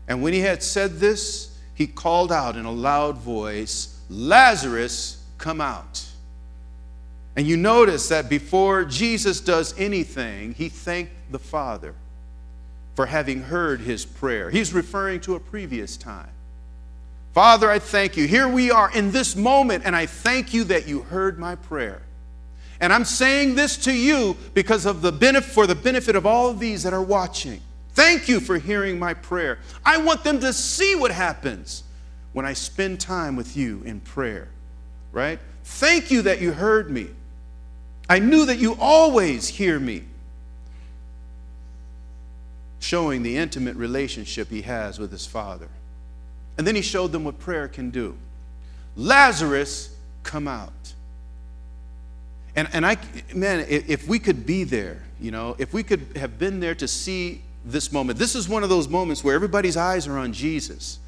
And 0.09 0.23
when 0.23 0.33
he 0.33 0.41
had 0.41 0.63
said 0.63 1.01
this, 1.01 1.59
he 1.75 1.87
called 1.87 2.33
out 2.33 2.57
in 2.57 2.65
a 2.65 2.73
loud 2.73 3.19
voice, 3.19 3.99
Lazarus, 4.09 5.23
come 5.39 5.61
out. 5.61 6.05
And 7.37 7.47
you 7.47 7.57
notice 7.57 8.09
that 8.09 8.29
before 8.29 8.85
Jesus 8.85 9.41
does 9.41 9.79
anything, 9.79 10.55
he 10.55 10.69
thanked 10.69 11.13
the 11.31 11.39
Father 11.39 11.95
for 12.95 13.07
having 13.07 13.43
heard 13.43 13.81
his 13.81 14.05
prayer. 14.05 14.51
He's 14.51 14.73
referring 14.73 15.21
to 15.23 15.35
a 15.35 15.41
previous 15.41 15.97
time. 15.97 16.29
Father, 17.33 17.69
I 17.69 17.81
thank 17.81 18.17
you. 18.17 18.29
Here 18.29 18.47
we 18.47 18.71
are 18.71 18.93
in 18.93 19.11
this 19.11 19.35
moment, 19.35 19.85
and 19.85 19.97
I 19.97 20.07
thank 20.07 20.55
you 20.55 20.63
that 20.65 20.87
you 20.87 21.03
heard 21.03 21.37
my 21.37 21.57
prayer. 21.57 22.03
And 22.81 22.93
I'm 22.93 23.05
saying 23.05 23.57
this 23.57 23.77
to 23.79 23.93
you 23.93 24.37
because 24.53 24.87
of 24.87 25.03
the 25.03 25.11
benefit 25.11 25.51
for 25.51 25.67
the 25.67 25.75
benefit 25.75 26.15
of 26.15 26.27
all 26.27 26.49
of 26.49 26.61
these 26.61 26.85
that 26.85 26.93
are 26.93 27.03
watching. 27.03 27.61
Thank 27.95 28.29
you 28.29 28.39
for 28.39 28.59
hearing 28.59 28.99
my 28.99 29.15
prayer. 29.15 29.59
I 29.85 29.99
want 29.99 30.23
them 30.23 30.39
to 30.41 30.53
see 30.53 30.95
what 30.95 31.11
happens 31.11 31.83
when 32.33 32.45
I 32.45 32.53
spend 32.53 33.01
time 33.01 33.35
with 33.35 33.57
you 33.57 33.83
in 33.85 34.01
prayer. 34.01 34.49
Right? 35.11 35.41
Thank 35.65 36.11
you 36.11 36.23
that 36.23 36.41
you 36.41 36.53
heard 36.53 36.91
me. 36.91 37.09
I 38.09 38.19
knew 38.19 38.47
that 38.47 38.59
you 38.59 38.77
always 38.81 39.49
hear 39.49 39.79
me. 39.79 40.05
Showing 42.81 43.23
the 43.23 43.37
intimate 43.37 43.77
relationship 43.77 44.51
he 44.51 44.63
has 44.63 44.99
with 44.99 45.11
his 45.11 45.27
father. 45.27 45.69
And 46.59 46.67
then 46.67 46.75
he 46.75 46.83
showed 46.83 47.13
them 47.13 47.25
what 47.25 47.39
prayer 47.39 47.67
can 47.67 47.91
do. 47.91 48.17
Lazarus, 48.97 49.95
come 50.23 50.47
out. 50.47 50.73
And, 52.57 52.69
and 52.73 52.87
I, 52.87 52.97
man, 53.35 53.65
if 53.69 54.07
we 54.07 54.19
could 54.19 54.47
be 54.47 54.65
there, 54.65 55.03
you 55.21 55.31
know, 55.31 55.57
if 55.59 55.73
we 55.73 55.83
could 55.83 56.17
have 56.17 56.39
been 56.39 56.61
there 56.61 56.75
to 56.77 56.87
see 56.87 57.43
this 57.65 57.91
moment, 57.91 58.19
this 58.19 58.35
is 58.35 58.49
one 58.49 58.63
of 58.63 58.69
those 58.69 58.89
moments 58.89 59.25
where 59.25 59.35
everybody's 59.35 59.77
eyes 59.77 60.07
are 60.07 60.19
on 60.19 60.33
Jesus. 60.33 60.99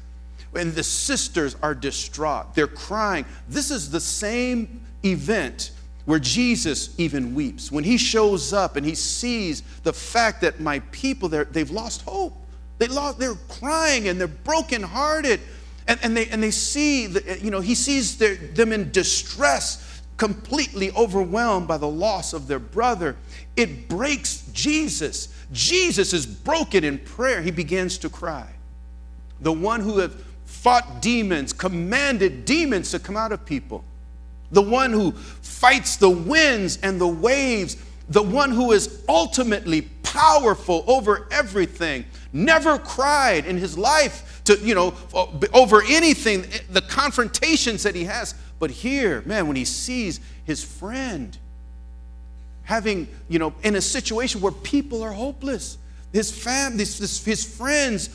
And 0.55 0.73
the 0.73 0.83
sisters 0.83 1.55
are 1.61 1.75
distraught. 1.75 2.55
They're 2.55 2.67
crying. 2.67 3.25
This 3.47 3.69
is 3.69 3.91
the 3.91 3.99
same 3.99 4.81
event 5.05 5.71
where 6.07 6.19
Jesus 6.19 6.97
even 6.97 7.35
weeps. 7.35 7.69
When 7.69 7.83
he 7.83 7.97
shows 7.97 8.53
up 8.53 8.77
and 8.77 8.85
he 8.85 8.95
sees 8.95 9.61
the 9.83 9.91
fact 9.91 10.39
that 10.39 10.61
my 10.61 10.79
people, 10.93 11.27
they've 11.27 11.69
lost 11.69 12.03
hope. 12.03 12.33
They 12.77 12.87
lost, 12.87 13.19
they're 13.19 13.35
crying 13.49 14.07
and 14.07 14.17
they're 14.17 14.29
brokenhearted. 14.29 15.41
And, 15.85 15.99
and, 16.03 16.15
they, 16.15 16.29
and 16.29 16.41
they 16.41 16.51
see, 16.51 17.07
the, 17.07 17.37
you 17.41 17.51
know, 17.51 17.59
he 17.59 17.75
sees 17.75 18.17
their, 18.17 18.35
them 18.35 18.71
in 18.71 18.89
distress, 18.91 20.01
completely 20.15 20.91
overwhelmed 20.93 21.67
by 21.67 21.77
the 21.77 21.89
loss 21.89 22.31
of 22.31 22.47
their 22.47 22.59
brother. 22.59 23.17
It 23.57 23.89
breaks 23.89 24.49
Jesus. 24.53 25.27
Jesus 25.51 26.13
is 26.13 26.25
broken 26.25 26.85
in 26.85 26.99
prayer. 26.99 27.41
He 27.41 27.51
begins 27.51 27.97
to 27.97 28.07
cry. 28.07 28.47
The 29.41 29.51
one 29.51 29.81
who 29.81 29.97
had 29.97 30.13
fought 30.45 31.01
demons, 31.01 31.51
commanded 31.51 32.45
demons 32.45 32.91
to 32.91 32.99
come 32.99 33.17
out 33.17 33.33
of 33.33 33.45
people 33.45 33.83
the 34.51 34.61
one 34.61 34.91
who 34.91 35.11
fights 35.11 35.97
the 35.97 36.09
winds 36.09 36.77
and 36.83 36.99
the 36.99 37.07
waves, 37.07 37.77
the 38.09 38.23
one 38.23 38.51
who 38.51 38.71
is 38.71 39.03
ultimately 39.09 39.81
powerful 40.03 40.83
over 40.87 41.27
everything, 41.31 42.05
never 42.31 42.77
cried 42.77 43.45
in 43.45 43.57
his 43.57 43.77
life 43.77 44.41
to, 44.45 44.57
you 44.59 44.75
know, 44.75 44.93
over 45.53 45.83
anything, 45.83 46.45
eh, 46.45 46.59
the 46.69 46.81
confrontations 46.81 47.83
that 47.83 47.95
he 47.95 48.05
has. 48.05 48.33
But 48.59 48.71
here, 48.71 49.21
man, 49.25 49.47
when 49.47 49.55
he 49.55 49.65
sees 49.65 50.19
his 50.45 50.63
friend 50.63 51.37
having, 52.63 53.07
you 53.29 53.39
know, 53.39 53.53
in 53.63 53.75
a 53.75 53.81
situation 53.81 54.41
where 54.41 54.51
people 54.51 55.03
are 55.03 55.11
hopeless, 55.11 55.77
his 56.13 56.31
family, 56.31 56.79
his, 56.79 57.23
his 57.23 57.43
friends 57.57 58.09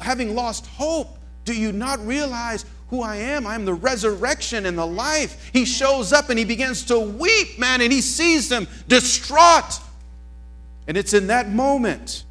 having 0.00 0.34
lost 0.34 0.66
hope, 0.66 1.18
do 1.44 1.54
you 1.54 1.72
not 1.72 2.04
realize 2.06 2.64
who 2.92 3.00
I 3.00 3.16
am. 3.16 3.46
I 3.46 3.54
am 3.54 3.64
the 3.64 3.72
resurrection 3.72 4.66
and 4.66 4.76
the 4.76 4.86
life. 4.86 5.50
He 5.54 5.64
shows 5.64 6.12
up 6.12 6.28
and 6.28 6.38
he 6.38 6.44
begins 6.44 6.84
to 6.84 7.00
weep, 7.00 7.58
man, 7.58 7.80
and 7.80 7.90
he 7.90 8.02
sees 8.02 8.50
them 8.50 8.68
distraught. 8.86 9.80
And 10.86 10.98
it's 10.98 11.14
in 11.14 11.28
that 11.28 11.48
moment 11.48 12.24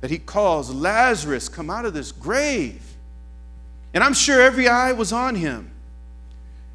that 0.00 0.12
he 0.12 0.18
calls 0.18 0.72
Lazarus, 0.72 1.48
come 1.48 1.70
out 1.70 1.84
of 1.84 1.92
this 1.92 2.12
grave. 2.12 2.80
And 3.92 4.04
I'm 4.04 4.14
sure 4.14 4.40
every 4.40 4.68
eye 4.68 4.92
was 4.92 5.12
on 5.12 5.34
him. 5.34 5.72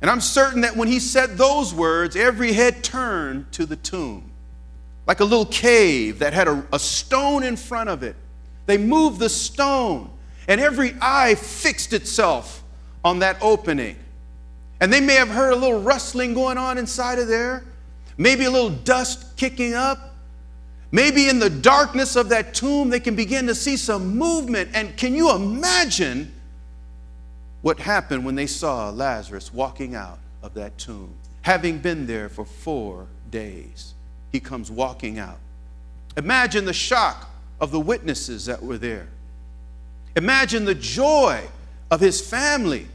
And 0.02 0.12
I'm 0.12 0.20
certain 0.20 0.60
that 0.62 0.76
when 0.76 0.90
he 0.90 1.00
said 1.00 1.38
those 1.38 1.74
words, 1.74 2.18
every 2.18 2.52
head 2.52 2.84
turned 2.84 3.50
to 3.54 3.66
the 3.66 3.78
tomb, 3.78 4.30
like 5.08 5.22
a 5.22 5.24
little 5.24 5.46
cave 5.46 6.20
that 6.20 6.34
had 6.34 6.50
a, 6.50 6.66
a 6.74 6.80
stone 6.80 7.44
in 7.44 7.56
front 7.56 7.90
of 7.90 8.04
it. 8.04 8.18
They 8.66 8.78
moved 8.78 9.20
the 9.20 9.30
stone 9.30 10.10
and 10.52 10.60
every 10.60 10.94
eye 11.00 11.34
fixed 11.36 11.94
itself 11.94 12.62
on 13.06 13.20
that 13.20 13.38
opening. 13.42 13.96
And 14.82 14.92
they 14.92 15.00
may 15.00 15.14
have 15.14 15.30
heard 15.30 15.54
a 15.54 15.56
little 15.56 15.80
rustling 15.80 16.34
going 16.34 16.58
on 16.58 16.78
inside 16.78 17.20
of 17.20 17.30
there, 17.30 17.64
maybe 18.18 18.44
a 18.44 18.52
little 18.52 18.70
dust 18.70 19.38
kicking 19.38 19.74
up. 19.74 20.14
Maybe 20.92 21.30
in 21.30 21.40
the 21.40 21.50
darkness 21.50 22.18
of 22.18 22.28
that 22.30 22.54
tomb, 22.54 22.90
they 22.90 23.00
can 23.00 23.16
begin 23.16 23.48
to 23.48 23.56
see 23.56 23.78
some 23.78 24.18
movement. 24.18 24.72
And 24.74 24.98
can 24.98 25.16
you 25.16 25.34
imagine 25.34 26.34
what 27.62 27.80
happened 27.80 28.26
when 28.26 28.36
they 28.36 28.48
saw 28.48 28.90
Lazarus 28.90 29.54
walking 29.54 29.96
out 29.96 30.20
of 30.44 30.54
that 30.56 30.78
tomb? 30.78 31.16
Having 31.44 31.80
been 31.80 32.06
there 32.06 32.28
for 32.28 32.44
four 32.44 33.08
days, 33.30 33.94
he 34.34 34.42
comes 34.42 34.70
walking 34.70 35.18
out. 35.18 35.40
Imagine 36.18 36.66
the 36.66 36.74
shock 36.74 37.30
of 37.62 37.72
the 37.72 37.80
witnesses 37.80 38.48
that 38.48 38.62
were 38.62 38.78
there. 38.78 39.08
Imagine 40.16 40.66
the 40.66 40.76
joy 40.76 41.44
of 41.90 42.00
his 42.00 42.22
family. 42.22 42.88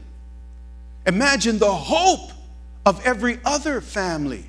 Imagine 1.05 1.57
the 1.57 1.73
hope 1.73 2.31
of 2.85 3.05
every 3.05 3.39
other 3.45 3.81
family 3.81 4.45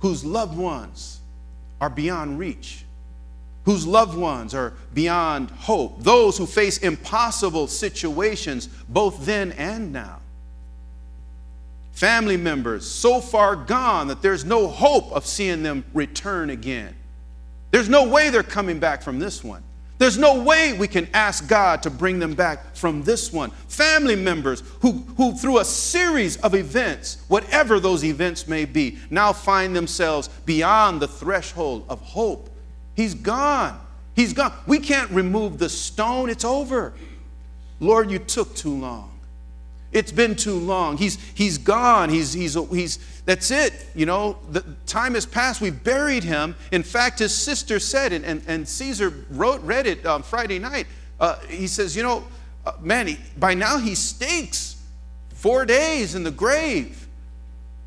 whose 0.00 0.24
loved 0.24 0.56
ones 0.56 1.20
are 1.80 1.90
beyond 1.90 2.38
reach, 2.38 2.84
whose 3.64 3.86
loved 3.86 4.16
ones 4.16 4.54
are 4.54 4.72
beyond 4.94 5.50
hope, 5.52 6.02
those 6.02 6.36
who 6.36 6.46
face 6.46 6.78
impossible 6.78 7.66
situations 7.68 8.68
both 8.88 9.24
then 9.24 9.52
and 9.52 9.92
now. 9.92 10.18
family 11.92 12.36
members 12.36 12.88
so 12.88 13.20
far 13.20 13.54
gone 13.54 14.08
that 14.08 14.22
there's 14.22 14.44
no 14.44 14.66
hope 14.66 15.12
of 15.12 15.24
seeing 15.24 15.62
them 15.62 15.84
return 15.94 16.50
again. 16.50 16.94
There's 17.70 17.88
no 17.88 18.08
way 18.08 18.30
they're 18.30 18.42
coming 18.42 18.78
back 18.78 19.02
from 19.02 19.18
this 19.18 19.44
one. 19.44 19.62
There's 20.02 20.18
no 20.18 20.42
way 20.42 20.72
we 20.72 20.88
can 20.88 21.06
ask 21.14 21.46
God 21.46 21.84
to 21.84 21.88
bring 21.90 22.18
them 22.18 22.34
back 22.34 22.74
from 22.74 23.04
this 23.04 23.32
one. 23.32 23.52
Family 23.68 24.16
members 24.16 24.64
who, 24.80 25.04
who, 25.16 25.32
through 25.32 25.60
a 25.60 25.64
series 25.64 26.38
of 26.38 26.56
events, 26.56 27.18
whatever 27.28 27.78
those 27.78 28.02
events 28.02 28.48
may 28.48 28.64
be, 28.64 28.98
now 29.10 29.32
find 29.32 29.76
themselves 29.76 30.26
beyond 30.44 31.00
the 31.00 31.06
threshold 31.06 31.84
of 31.88 32.00
hope. 32.00 32.50
He's 32.96 33.14
gone. 33.14 33.78
He's 34.16 34.32
gone. 34.32 34.52
We 34.66 34.80
can't 34.80 35.08
remove 35.12 35.58
the 35.58 35.68
stone, 35.68 36.30
it's 36.30 36.44
over. 36.44 36.94
Lord, 37.78 38.10
you 38.10 38.18
took 38.18 38.56
too 38.56 38.74
long. 38.74 39.20
It's 39.92 40.10
been 40.10 40.34
too 40.34 40.58
long. 40.58 40.96
He's, 40.96 41.16
he's 41.34 41.58
gone. 41.58 42.10
He's, 42.10 42.32
he's, 42.32 42.54
he's, 42.70 42.98
that's 43.24 43.50
it. 43.50 43.86
You 43.94 44.06
know, 44.06 44.38
the 44.50 44.64
time 44.86 45.14
has 45.14 45.26
passed. 45.26 45.60
We've 45.60 45.82
buried 45.82 46.24
him. 46.24 46.56
In 46.72 46.82
fact, 46.82 47.20
his 47.20 47.34
sister 47.34 47.78
said, 47.78 48.12
and, 48.12 48.24
and, 48.24 48.42
and 48.46 48.68
Caesar 48.68 49.12
wrote, 49.30 49.60
read 49.62 49.86
it 49.86 50.06
on 50.06 50.22
Friday 50.22 50.58
night. 50.58 50.86
Uh, 51.20 51.38
he 51.48 51.66
says, 51.66 51.96
You 51.96 52.02
know, 52.02 52.24
uh, 52.66 52.72
man, 52.80 53.06
he, 53.06 53.18
by 53.38 53.54
now 53.54 53.78
he 53.78 53.94
stinks. 53.94 54.82
Four 55.34 55.66
days 55.66 56.14
in 56.14 56.22
the 56.22 56.30
grave. 56.30 57.08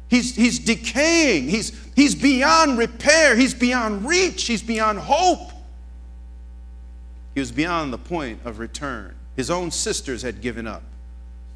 He's, 0.08 0.36
he's 0.36 0.60
decaying. 0.60 1.48
He's, 1.50 1.72
he's 1.96 2.16
beyond 2.16 2.78
repair. 2.78 3.36
He's 3.36 3.54
beyond 3.54 4.08
reach. 4.08 4.44
He's 4.44 4.62
beyond 4.62 5.00
hope. 5.00 5.52
He 7.34 7.40
was 7.40 7.52
beyond 7.52 7.92
the 7.92 7.98
point 7.98 8.40
of 8.46 8.60
return. 8.60 9.16
His 9.36 9.50
own 9.50 9.72
sisters 9.72 10.22
had 10.22 10.42
given 10.42 10.68
up 10.68 10.84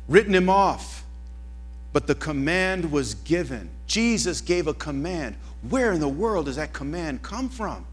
written 0.10 0.36
him 0.36 0.50
off. 0.50 0.99
But 1.92 2.08
the 2.08 2.16
command 2.16 2.92
was 2.92 3.16
given. 3.16 3.70
Jesus 3.88 4.42
gave 4.42 4.68
a 4.68 4.74
command. 4.74 5.36
Where 5.70 5.92
in 5.92 6.00
the 6.00 6.08
world 6.08 6.46
does 6.46 6.56
that 6.58 6.74
command 6.74 7.22
come 7.24 7.50
from? 7.50 7.86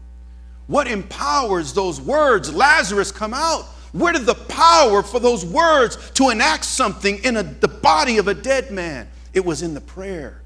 What 0.67 0.87
empowers 0.87 1.73
those 1.73 1.99
words? 1.99 2.53
Lazarus, 2.53 3.11
come 3.11 3.33
out. 3.33 3.65
Where 3.93 4.13
did 4.13 4.25
the 4.25 4.35
power 4.35 5.01
for 5.01 5.19
those 5.19 5.45
words 5.45 6.11
to 6.11 6.29
enact 6.29 6.65
something 6.65 7.23
in 7.23 7.37
a, 7.37 7.43
the 7.43 7.67
body 7.67 8.17
of 8.17 8.27
a 8.27 8.33
dead 8.33 8.71
man? 8.71 9.07
It 9.33 9.43
was 9.43 9.61
in 9.61 9.73
the 9.73 9.81
prayer. 9.81 10.41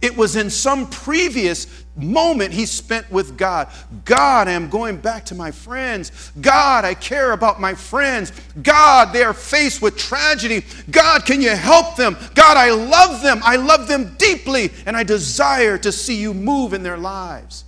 It 0.00 0.16
was 0.16 0.36
in 0.36 0.48
some 0.48 0.88
previous 0.88 1.84
moment 1.96 2.52
he 2.52 2.66
spent 2.66 3.10
with 3.10 3.36
God. 3.36 3.68
God, 4.04 4.46
I 4.46 4.52
am 4.52 4.70
going 4.70 4.96
back 4.98 5.24
to 5.26 5.34
my 5.34 5.50
friends. 5.50 6.30
God, 6.40 6.84
I 6.84 6.94
care 6.94 7.32
about 7.32 7.60
my 7.60 7.74
friends. 7.74 8.30
God, 8.62 9.12
they 9.12 9.24
are 9.24 9.34
faced 9.34 9.82
with 9.82 9.96
tragedy. 9.96 10.64
God, 10.90 11.26
can 11.26 11.42
you 11.42 11.50
help 11.50 11.96
them? 11.96 12.16
God, 12.34 12.56
I 12.56 12.70
love 12.70 13.22
them. 13.22 13.40
I 13.42 13.56
love 13.56 13.88
them 13.88 14.14
deeply, 14.18 14.70
and 14.86 14.96
I 14.96 15.02
desire 15.02 15.76
to 15.78 15.90
see 15.90 16.14
you 16.16 16.32
move 16.32 16.74
in 16.74 16.84
their 16.84 16.98
lives. 16.98 17.64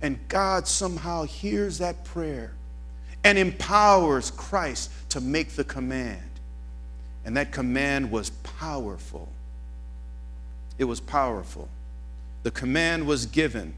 And 0.00 0.18
God 0.28 0.66
somehow 0.66 1.24
hears 1.24 1.78
that 1.78 2.04
prayer 2.04 2.52
and 3.22 3.36
empowers 3.36 4.30
Christ 4.30 4.90
to 5.10 5.20
make 5.20 5.50
the 5.50 5.64
command. 5.64 6.22
And 7.26 7.36
that 7.36 7.52
command 7.52 8.10
was 8.10 8.30
powerful. 8.30 9.28
It 10.78 10.84
was 10.84 11.00
powerful. 11.00 11.68
The 12.42 12.50
command 12.50 13.06
was 13.06 13.26
given, 13.26 13.74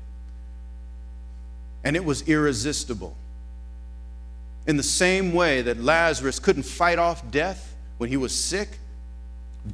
and 1.84 1.96
it 1.96 2.04
was 2.04 2.28
irresistible. 2.28 3.16
In 4.66 4.76
the 4.76 4.82
same 4.82 5.32
way 5.32 5.62
that 5.62 5.80
Lazarus 5.80 6.38
couldn't 6.38 6.64
fight 6.64 6.98
off 6.98 7.30
death 7.30 7.74
when 7.96 8.10
he 8.10 8.16
was 8.16 8.34
sick, 8.34 8.78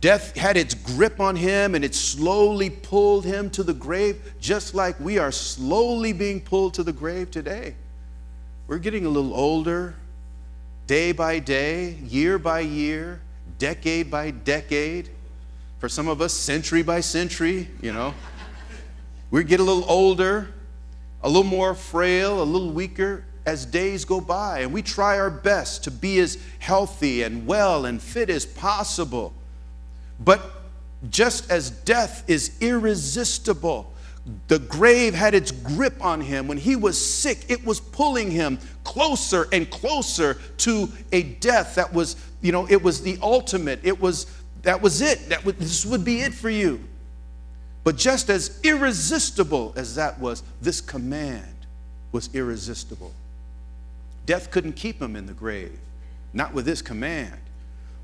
death 0.01 0.37
had 0.37 0.57
its 0.57 0.75
grip 0.75 1.19
on 1.19 1.35
him 1.35 1.75
and 1.75 1.85
it 1.85 1.95
slowly 1.95 2.71
pulled 2.71 3.25
him 3.25 3.51
to 3.51 3.63
the 3.63 3.75
grave, 3.75 4.35
just 4.41 4.75
like 4.75 4.99
we 5.01 5.19
are 5.19 5.33
slowly 5.33 6.13
being 6.13 6.41
pulled 6.41 6.75
to 6.75 6.83
the 6.83 6.93
grave 6.93 7.31
today. 7.31 7.75
We're 8.69 8.79
getting 8.79 9.05
a 9.05 9.09
little 9.09 9.35
older, 9.35 9.95
day 10.87 11.13
by 11.13 11.39
day, 11.39 11.95
year 12.05 12.39
by 12.39 12.61
year, 12.61 13.21
decade 13.59 14.11
by 14.11 14.31
decade 14.31 15.11
for 15.85 15.89
some 15.91 16.09
of 16.09 16.23
us, 16.23 16.33
century 16.33 16.83
by 16.83 16.99
century, 16.99 17.69
you 17.83 17.93
know. 17.93 18.15
we 19.31 19.45
get 19.45 19.61
a 19.61 19.63
little 19.63 19.85
older, 19.87 20.49
a 21.23 21.29
little 21.29 21.45
more 21.45 21.75
frail, 21.75 22.43
a 22.43 22.43
little 22.43 22.71
weaker 22.71 23.23
as 23.45 23.67
days 23.67 24.07
go 24.07 24.19
by, 24.19 24.61
and 24.61 24.73
we 24.73 24.81
try 24.81 25.19
our 25.19 25.29
best 25.29 25.85
to 25.85 25.91
be 25.91 26.21
as 26.21 26.39
healthy 26.59 27.23
and 27.23 27.47
well 27.47 27.85
and 27.85 28.01
fit 28.01 28.31
as 28.31 28.47
possible. 28.47 29.35
But 30.19 30.41
just 31.11 31.51
as 31.51 31.69
death 31.69 32.25
is 32.29 32.57
irresistible, 32.63 33.93
the 34.49 34.61
grave 34.61 35.13
had 35.13 35.35
its 35.35 35.51
grip 35.51 36.03
on 36.03 36.23
him. 36.23 36.49
When 36.49 36.57
he 36.57 36.77
was 36.77 36.99
sick, 36.99 37.45
it 37.51 37.63
was 37.63 37.79
pulling 37.79 38.31
him 38.31 38.59
closer 38.85 39.49
and 39.53 39.69
closer 39.69 40.39
to 40.59 40.89
a 41.13 41.25
death 41.25 41.75
that 41.75 41.93
was, 41.93 42.17
you 42.41 42.53
know, 42.53 42.67
it 42.71 42.83
was 42.83 43.03
the 43.03 43.19
ultimate. 43.21 43.81
It 43.83 44.01
was 44.01 44.27
that 44.65 44.83
was 44.83 45.01
it. 45.01 45.29
That 45.29 45.45
this 45.45 45.87
would 45.87 46.05
be 46.05 46.21
it 46.21 46.35
for 46.35 46.51
you. 46.51 46.81
But 47.85 47.97
just 47.97 48.31
as 48.31 48.61
irresistible 48.63 49.75
as 49.77 49.95
that 49.97 50.19
was, 50.19 50.43
this 50.61 50.81
command 50.81 51.67
was 52.13 52.31
irresistible. 52.35 53.13
Death 54.27 54.51
couldn't 54.51 54.73
keep 54.73 55.01
him 55.01 55.17
in 55.17 55.27
the 55.27 55.35
grave, 55.35 55.79
not 56.33 56.55
with 56.55 56.65
this 56.65 56.81
command. 56.81 57.39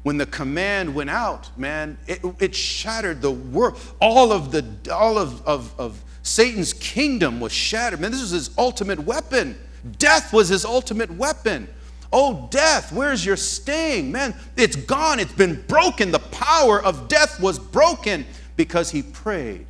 When 0.02 0.18
the 0.18 0.26
command 0.26 0.94
went 0.94 1.10
out, 1.10 1.50
man, 1.58 1.98
it, 2.06 2.20
it 2.38 2.54
shattered 2.54 3.22
the 3.22 3.30
world. 3.30 3.78
All 4.00 4.32
of 4.32 4.50
the 4.52 4.64
all 4.92 5.18
of, 5.18 5.46
of, 5.46 5.78
of 5.78 6.02
Satan's 6.22 6.72
kingdom 6.72 7.40
was 7.40 7.52
shattered. 7.52 8.00
Man, 8.00 8.10
this 8.10 8.20
was 8.20 8.30
his 8.30 8.50
ultimate 8.58 9.00
weapon. 9.00 9.58
Death 9.98 10.32
was 10.32 10.48
his 10.48 10.64
ultimate 10.64 11.10
weapon. 11.10 11.68
Oh, 12.12 12.48
death, 12.50 12.92
where's 12.92 13.24
your 13.24 13.36
sting? 13.36 14.10
Man, 14.10 14.34
it's 14.56 14.76
gone. 14.76 15.20
It's 15.20 15.32
been 15.32 15.62
broken. 15.68 16.10
The 16.10 16.18
power 16.18 16.82
of 16.82 17.08
death 17.08 17.40
was 17.40 17.58
broken 17.58 18.26
because 18.56 18.90
he 18.90 19.02
prayed. 19.02 19.66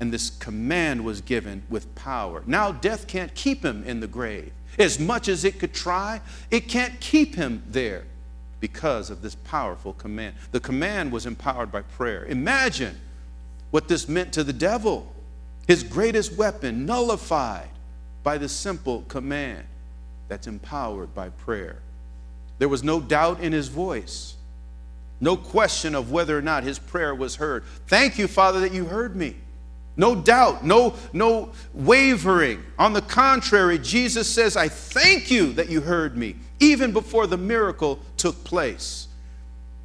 And 0.00 0.12
this 0.12 0.30
command 0.30 1.04
was 1.04 1.20
given 1.20 1.62
with 1.68 1.94
power. 1.94 2.42
Now, 2.46 2.72
death 2.72 3.06
can't 3.06 3.34
keep 3.34 3.62
him 3.62 3.82
in 3.84 4.00
the 4.00 4.06
grave. 4.06 4.52
As 4.78 4.98
much 4.98 5.28
as 5.28 5.44
it 5.44 5.58
could 5.58 5.74
try, 5.74 6.20
it 6.50 6.68
can't 6.68 6.98
keep 7.00 7.34
him 7.34 7.62
there 7.68 8.04
because 8.60 9.10
of 9.10 9.22
this 9.22 9.34
powerful 9.34 9.92
command. 9.92 10.36
The 10.52 10.60
command 10.60 11.12
was 11.12 11.26
empowered 11.26 11.70
by 11.70 11.82
prayer. 11.82 12.24
Imagine 12.26 12.98
what 13.70 13.88
this 13.88 14.08
meant 14.08 14.32
to 14.34 14.44
the 14.44 14.52
devil. 14.52 15.12
His 15.66 15.82
greatest 15.82 16.32
weapon 16.34 16.86
nullified 16.86 17.68
by 18.22 18.38
the 18.38 18.48
simple 18.48 19.02
command 19.08 19.64
that's 20.28 20.46
empowered 20.46 21.14
by 21.14 21.30
prayer. 21.30 21.80
There 22.58 22.68
was 22.68 22.84
no 22.84 23.00
doubt 23.00 23.40
in 23.40 23.52
his 23.52 23.68
voice, 23.68 24.34
no 25.20 25.36
question 25.36 25.94
of 25.94 26.10
whether 26.10 26.36
or 26.36 26.42
not 26.42 26.62
his 26.62 26.78
prayer 26.78 27.14
was 27.14 27.36
heard. 27.36 27.64
Thank 27.86 28.18
you, 28.18 28.28
Father, 28.28 28.60
that 28.60 28.72
you 28.72 28.84
heard 28.84 29.16
me. 29.16 29.36
No 29.96 30.14
doubt, 30.14 30.64
no, 30.64 30.94
no 31.12 31.50
wavering. 31.74 32.62
On 32.78 32.92
the 32.92 33.02
contrary, 33.02 33.78
Jesus 33.78 34.32
says, 34.32 34.56
I 34.56 34.68
thank 34.68 35.28
you 35.28 35.52
that 35.54 35.68
you 35.68 35.80
heard 35.80 36.16
me, 36.16 36.36
even 36.60 36.92
before 36.92 37.26
the 37.26 37.36
miracle 37.36 37.98
took 38.16 38.44
place. 38.44 39.08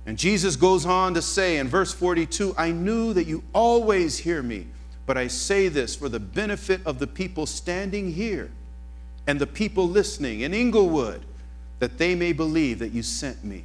And 0.06 0.18
Jesus 0.18 0.56
goes 0.56 0.86
on 0.86 1.16
to 1.16 1.22
say 1.22 1.58
in 1.58 1.68
verse 1.68 1.94
42 1.94 2.54
I 2.58 2.72
knew 2.72 3.14
that 3.14 3.26
you 3.26 3.44
always 3.54 4.20
hear 4.20 4.44
me, 4.44 4.68
but 5.08 5.18
I 5.18 5.28
say 5.28 5.68
this 5.68 5.96
for 5.96 6.10
the 6.10 6.20
benefit 6.20 6.82
of 6.86 7.00
the 7.00 7.08
people 7.08 7.48
standing 7.48 8.14
here 8.14 8.52
and 9.28 9.40
the 9.40 9.48
people 9.48 9.88
listening 9.88 10.42
in 10.42 10.54
Inglewood 10.54 11.24
that 11.80 11.98
they 11.98 12.16
may 12.16 12.34
believe 12.34 12.80
that 12.80 12.92
you 12.92 13.04
sent 13.04 13.44
me, 13.44 13.64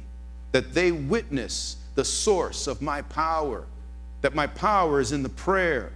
that 0.51 0.73
they 0.73 0.91
witness 0.91 1.77
the 1.95 2.05
source 2.05 2.67
of 2.67 2.81
my 2.81 3.01
power, 3.03 3.65
that 4.21 4.35
my 4.35 4.47
power 4.47 4.99
is 4.99 5.11
in 5.11 5.23
the 5.23 5.29
prayer, 5.29 5.91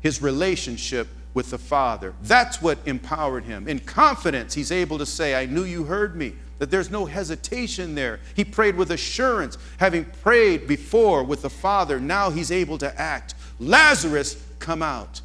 his 0.00 0.22
relationship 0.22 1.08
with 1.34 1.50
the 1.50 1.58
Father. 1.58 2.14
That's 2.22 2.60
what 2.60 2.78
empowered 2.86 3.44
him. 3.44 3.68
In 3.68 3.78
confidence, 3.78 4.54
he's 4.54 4.72
able 4.72 4.98
to 4.98 5.06
say, 5.06 5.34
I 5.34 5.46
knew 5.46 5.64
you 5.64 5.84
heard 5.84 6.16
me, 6.16 6.34
that 6.58 6.70
there's 6.70 6.90
no 6.90 7.06
hesitation 7.06 7.94
there. 7.94 8.20
He 8.36 8.44
prayed 8.44 8.76
with 8.76 8.92
assurance. 8.92 9.58
Having 9.78 10.04
prayed 10.22 10.68
before 10.68 11.24
with 11.24 11.42
the 11.42 11.50
Father, 11.50 11.98
now 11.98 12.30
he's 12.30 12.52
able 12.52 12.78
to 12.78 13.00
act. 13.00 13.34
Lazarus, 13.58 14.40
come 14.58 14.82
out. 14.82 15.20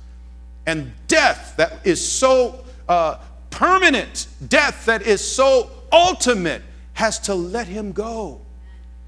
And 0.65 0.93
death 1.07 1.53
that 1.57 1.85
is 1.85 2.05
so 2.05 2.65
uh, 2.89 3.19
permanent 3.57 4.27
death 4.49 4.85
that 4.85 5.01
is 5.01 5.19
so 5.19 5.71
ultimate 5.91 6.61
has 6.93 7.17
to 7.17 7.33
let 7.33 7.65
him 7.65 7.91
go. 7.91 8.39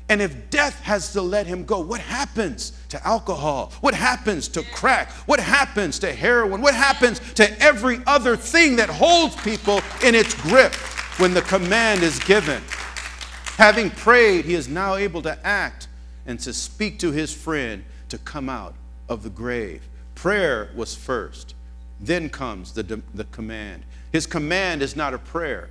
And 0.10 0.24
if 0.24 0.50
death 0.50 0.82
has 0.82 1.14
to 1.14 1.22
let 1.22 1.46
him 1.46 1.66
go, 1.66 1.82
what 1.82 2.02
happens 2.02 2.74
to 2.90 3.08
alcohol? 3.08 3.72
What 3.82 3.94
happens 3.94 4.48
to 4.50 4.64
crack? 4.74 5.12
What 5.28 5.40
happens 5.40 6.00
to 6.00 6.12
heroin? 6.12 6.62
What 6.62 6.74
happens 6.74 7.20
to 7.36 7.62
every 7.62 8.00
other 8.08 8.36
thing 8.36 8.76
that 8.78 8.90
holds 8.90 9.36
people 9.44 9.82
in 10.04 10.16
its 10.16 10.34
grip 10.34 10.74
when 11.20 11.36
the 11.36 11.44
command 11.44 12.02
is 12.02 12.18
given? 12.18 12.64
Having 13.58 13.92
prayed, 13.92 14.46
he 14.46 14.56
is 14.56 14.68
now 14.68 14.96
able 14.96 15.22
to 15.22 15.46
act 15.46 15.90
and 16.26 16.40
to 16.40 16.54
speak 16.54 16.98
to 17.00 17.12
his 17.12 17.32
friend 17.32 17.84
to 18.10 18.18
come 18.18 18.50
out 18.50 18.74
of 19.10 19.22
the 19.22 19.30
grave. 19.30 19.88
Prayer 20.16 20.72
was 20.76 20.96
first. 20.96 21.54
Then 22.00 22.30
comes 22.30 22.74
the, 22.74 23.04
the 23.14 23.26
command. 23.26 23.84
His 24.12 24.26
command 24.26 24.82
is 24.82 24.96
not 24.96 25.14
a 25.14 25.20
prayer. 25.20 25.70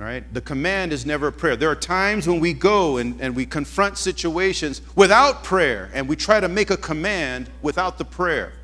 All 0.00 0.06
right? 0.06 0.24
The 0.34 0.40
command 0.40 0.92
is 0.92 1.06
never 1.06 1.28
a 1.28 1.32
prayer. 1.32 1.56
There 1.56 1.70
are 1.70 1.76
times 1.76 2.26
when 2.26 2.40
we 2.40 2.52
go 2.52 2.96
and, 2.96 3.20
and 3.20 3.36
we 3.36 3.46
confront 3.46 3.96
situations 3.96 4.82
without 4.96 5.44
prayer 5.44 5.90
and 5.94 6.08
we 6.08 6.16
try 6.16 6.40
to 6.40 6.48
make 6.48 6.70
a 6.70 6.76
command 6.76 7.48
without 7.62 7.98
the 7.98 8.04
prayer. 8.04 8.54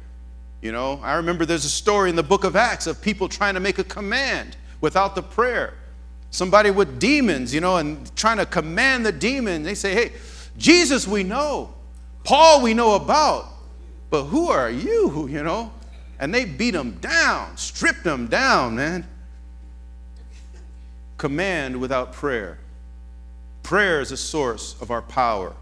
You 0.60 0.72
know, 0.72 1.00
I 1.02 1.14
remember 1.14 1.46
there's 1.46 1.64
a 1.64 1.70
story 1.70 2.10
in 2.10 2.16
the 2.16 2.22
book 2.22 2.44
of 2.44 2.56
Acts 2.56 2.86
of 2.86 3.00
people 3.00 3.28
trying 3.28 3.54
to 3.54 3.60
make 3.60 3.78
a 3.78 3.84
command 3.84 4.56
without 4.80 5.14
the 5.14 5.22
prayer. 5.22 5.74
Somebody 6.30 6.70
with 6.70 6.98
demons, 6.98 7.54
you 7.54 7.60
know, 7.60 7.76
and 7.76 8.14
trying 8.16 8.36
to 8.38 8.46
command 8.46 9.06
the 9.06 9.12
demon. 9.12 9.62
They 9.62 9.74
say, 9.74 9.94
hey, 9.94 10.12
Jesus 10.58 11.06
we 11.06 11.22
know, 11.22 11.74
Paul 12.24 12.62
we 12.62 12.74
know 12.74 12.94
about, 12.94 13.46
but 14.10 14.24
who 14.24 14.50
are 14.50 14.70
you, 14.70 15.28
you 15.28 15.42
know? 15.42 15.72
And 16.20 16.32
they 16.34 16.44
beat 16.44 16.72
them 16.72 16.98
down, 17.00 17.56
stripped 17.56 18.04
them 18.04 18.28
down, 18.28 18.76
man. 18.76 19.08
Command 21.16 21.80
without 21.80 22.12
prayer. 22.12 22.58
Prayer 23.62 24.00
is 24.00 24.12
a 24.12 24.16
source 24.16 24.76
of 24.80 24.90
our 24.90 25.02
power. 25.02 25.54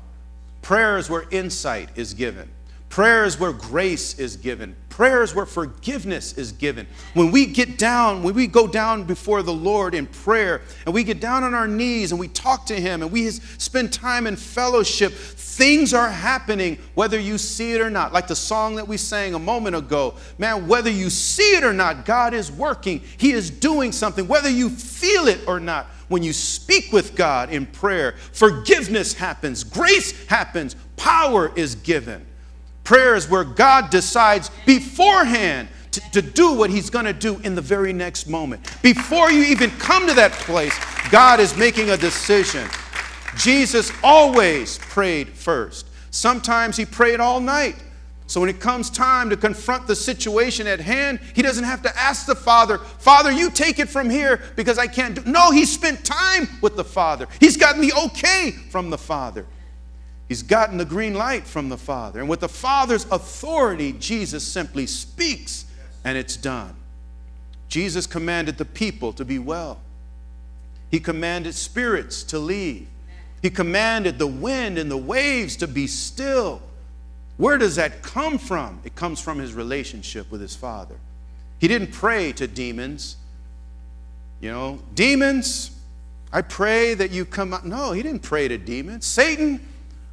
Prayer 0.61 0.99
is 0.99 1.09
where 1.09 1.25
insight 1.31 1.89
is 1.95 2.13
given. 2.13 2.51
Prayer 2.89 3.25
is 3.25 3.39
where 3.39 3.53
grace 3.53 4.19
is 4.19 4.37
given. 4.37 4.75
Prayer 4.89 5.23
is 5.23 5.35
where 5.35 5.47
forgiveness 5.47 6.37
is 6.37 6.51
given. 6.51 6.87
When 7.15 7.31
we 7.31 7.47
get 7.47 7.79
down, 7.79 8.23
when 8.23 8.35
we 8.35 8.47
go 8.47 8.67
down 8.67 9.05
before 9.05 9.43
the 9.43 9.53
Lord 9.53 9.95
in 9.95 10.07
prayer 10.07 10.63
and 10.85 10.95
we 10.95 11.05
get 11.05 11.21
down 11.21 11.45
on 11.45 11.55
our 11.55 11.69
knees 11.69 12.11
and 12.11 12.19
we 12.19 12.29
talk 12.29 12.67
to 12.67 12.75
Him 12.75 13.03
and 13.03 13.13
we 13.13 13.31
spend 13.31 13.93
time 13.93 14.27
in 14.27 14.35
fellowship, 14.35 15.13
things 15.13 15.95
are 15.95 16.09
happening 16.09 16.79
whether 16.95 17.21
you 17.21 17.39
see 17.39 17.75
it 17.75 17.81
or 17.81 17.91
not. 17.91 18.13
Like 18.13 18.27
the 18.27 18.35
song 18.35 18.75
that 18.77 18.89
we 18.89 18.97
sang 18.97 19.35
a 19.35 19.39
moment 19.39 19.77
ago. 19.77 20.15
Man, 20.39 20.67
whether 20.67 20.91
you 20.91 21.11
see 21.11 21.57
it 21.57 21.63
or 21.63 21.75
not, 21.75 22.07
God 22.07 22.35
is 22.35 22.51
working. 22.51 23.01
He 23.19 23.33
is 23.33 23.51
doing 23.51 23.93
something, 23.93 24.27
whether 24.27 24.51
you 24.51 24.71
feel 24.71 25.29
it 25.29 25.47
or 25.47 25.61
not. 25.61 25.87
When 26.09 26.23
you 26.23 26.33
speak 26.33 26.91
with 26.91 27.15
God 27.15 27.53
in 27.53 27.67
prayer, 27.67 28.17
forgiveness 28.33 29.13
happens, 29.13 29.63
grace 29.63 30.27
happens, 30.27 30.75
power 30.97 31.53
is 31.55 31.75
given. 31.75 32.27
Prayer 32.89 33.15
is 33.17 33.29
where 33.29 33.45
God 33.45 33.91
decides 33.91 34.51
beforehand 34.65 35.69
to, 35.91 36.01
to 36.13 36.23
do 36.23 36.55
what 36.55 36.71
He's 36.71 36.89
going 36.89 37.05
to 37.05 37.13
do 37.13 37.39
in 37.41 37.55
the 37.55 37.61
very 37.61 37.93
next 37.93 38.27
moment. 38.27 38.63
Before 38.81 39.31
you 39.31 39.43
even 39.43 39.69
come 39.73 40.07
to 40.07 40.15
that 40.15 40.33
place, 40.33 40.75
God 41.11 41.39
is 41.39 41.55
making 41.55 41.91
a 41.91 41.99
decision. 41.99 42.67
Jesus 43.37 43.93
always 44.03 44.79
prayed 44.79 45.29
first. 45.29 45.85
Sometimes 46.13 46.79
He 46.79 46.87
prayed 46.87 47.21
all 47.21 47.41
night. 47.41 47.77
So 48.27 48.41
when 48.41 48.49
it 48.49 48.59
comes 48.59 48.89
time 48.89 49.29
to 49.29 49.37
confront 49.37 49.87
the 49.87 49.95
situation 49.95 50.67
at 50.67 50.81
hand, 50.81 51.21
he 51.35 51.43
doesn't 51.43 51.65
have 51.65 51.83
to 51.83 51.95
ask 51.95 52.25
the 52.25 52.35
Father, 52.35 52.79
Father, 52.79 53.31
you 53.31 53.51
take 53.51 53.79
it 53.79 53.91
from 53.91 54.09
here 54.09 54.41
because 54.57 54.79
I 54.79 54.87
can't 54.87 55.23
do. 55.23 55.31
No, 55.31 55.51
he 55.51 55.67
spent 55.67 56.07
time 56.07 56.49
with 56.63 56.75
the 56.75 56.85
Father. 56.85 57.29
He's 57.39 57.59
gotten 57.59 57.83
the 57.83 57.93
okay 58.07 58.53
from 58.71 58.89
the 58.89 58.99
Father. 58.99 59.45
He's 60.29 60.43
gotten 60.43 60.77
the 60.77 60.85
green 60.85 61.15
light 61.15 61.47
from 61.47 61.71
the 61.71 61.79
Father. 61.79 62.21
And 62.21 62.29
with 62.29 62.41
the 62.41 62.49
Father's 62.49 63.07
authority, 63.11 63.93
Jesus 63.93 64.45
simply 64.45 64.87
speaks 64.87 65.65
and 66.05 66.19
it's 66.19 66.37
done. 66.37 66.75
Jesus 67.69 68.07
commanded 68.07 68.59
the 68.59 68.65
people 68.65 69.13
to 69.15 69.25
be 69.25 69.39
well, 69.39 69.81
He 70.91 71.01
commanded 71.01 71.55
spirits 71.55 72.23
to 72.25 72.39
leave, 72.39 72.89
He 73.43 73.51
commanded 73.51 74.19
the 74.19 74.27
wind 74.27 74.79
and 74.79 74.91
the 74.91 74.97
waves 74.97 75.57
to 75.57 75.67
be 75.67 75.87
still. 75.87 76.63
Where 77.37 77.57
does 77.57 77.77
that 77.77 78.03
come 78.03 78.37
from? 78.37 78.81
It 78.85 78.97
comes 78.97 79.21
from 79.21 79.39
His 79.39 79.55
relationship 79.55 80.31
with 80.31 80.41
His 80.41 80.57
Father. 80.57 80.97
He 81.59 81.69
didn't 81.69 81.93
pray 81.93 82.33
to 82.33 82.47
demons. 82.47 83.17
You 84.41 84.51
know, 84.51 84.79
demons, 84.95 85.73
I 86.33 86.43
pray 86.43 86.95
that 86.95 87.11
you 87.11 87.25
come 87.25 87.55
out. 87.55 87.65
No, 87.67 87.93
he 87.93 88.03
didn't 88.03 88.23
pray 88.23 88.49
to 88.49 88.59
demons. 88.59 89.07
Satan, 89.07 89.67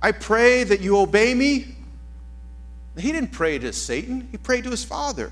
I 0.06 0.12
pray 0.12 0.64
that 0.64 0.82
you 0.82 1.00
obey 1.00 1.34
me. 1.34 1.66
He 2.96 3.12
didn't 3.12 3.32
pray 3.32 3.58
to 3.58 3.74
Satan, 3.74 4.28
he 4.32 4.38
prayed 4.38 4.66
to 4.66 4.70
his 4.70 4.84
Father. 4.84 5.32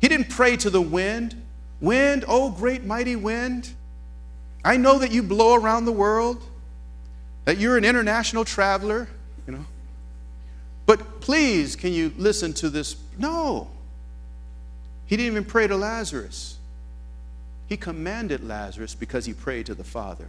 He 0.00 0.06
didn't 0.06 0.28
pray 0.28 0.56
to 0.58 0.70
the 0.70 0.80
wind. 0.80 1.34
Wind, 1.80 2.24
oh 2.28 2.50
great 2.52 2.84
mighty 2.84 3.16
wind, 3.16 3.72
I 4.64 4.76
know 4.76 5.00
that 5.00 5.10
you 5.10 5.24
blow 5.24 5.56
around 5.56 5.86
the 5.86 5.92
world, 5.92 6.44
that 7.44 7.58
you're 7.58 7.76
an 7.76 7.84
international 7.84 8.44
traveler, 8.44 9.08
you 9.48 9.52
know. 9.52 9.66
But 10.86 11.20
please, 11.20 11.74
can 11.74 11.92
you 11.92 12.12
listen 12.16 12.52
to 12.52 12.70
this? 12.70 12.94
No. 13.18 13.68
He 15.06 15.16
didn't 15.16 15.32
even 15.32 15.44
pray 15.44 15.66
to 15.66 15.76
Lazarus. 15.76 16.56
He 17.66 17.76
commanded 17.76 18.46
Lazarus 18.46 18.94
because 18.94 19.24
he 19.24 19.34
prayed 19.34 19.66
to 19.66 19.74
the 19.74 19.82
Father. 19.82 20.28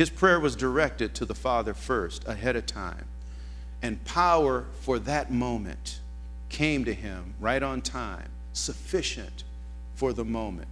His 0.00 0.08
prayer 0.08 0.40
was 0.40 0.56
directed 0.56 1.14
to 1.16 1.26
the 1.26 1.34
Father 1.34 1.74
first, 1.74 2.26
ahead 2.26 2.56
of 2.56 2.64
time. 2.64 3.04
And 3.82 4.02
power 4.06 4.64
for 4.80 4.98
that 5.00 5.30
moment 5.30 6.00
came 6.48 6.86
to 6.86 6.94
him 6.94 7.34
right 7.38 7.62
on 7.62 7.82
time, 7.82 8.30
sufficient 8.54 9.44
for 9.96 10.14
the 10.14 10.24
moment. 10.24 10.68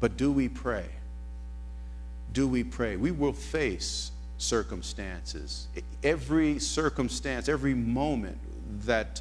But 0.00 0.16
do 0.16 0.32
we 0.32 0.48
pray? 0.48 0.86
Do 2.32 2.48
we 2.48 2.64
pray? 2.64 2.96
We 2.96 3.10
will 3.10 3.34
face 3.34 4.10
circumstances. 4.38 5.68
Every 6.02 6.58
circumstance, 6.58 7.50
every 7.50 7.74
moment 7.74 8.38
that 8.86 9.20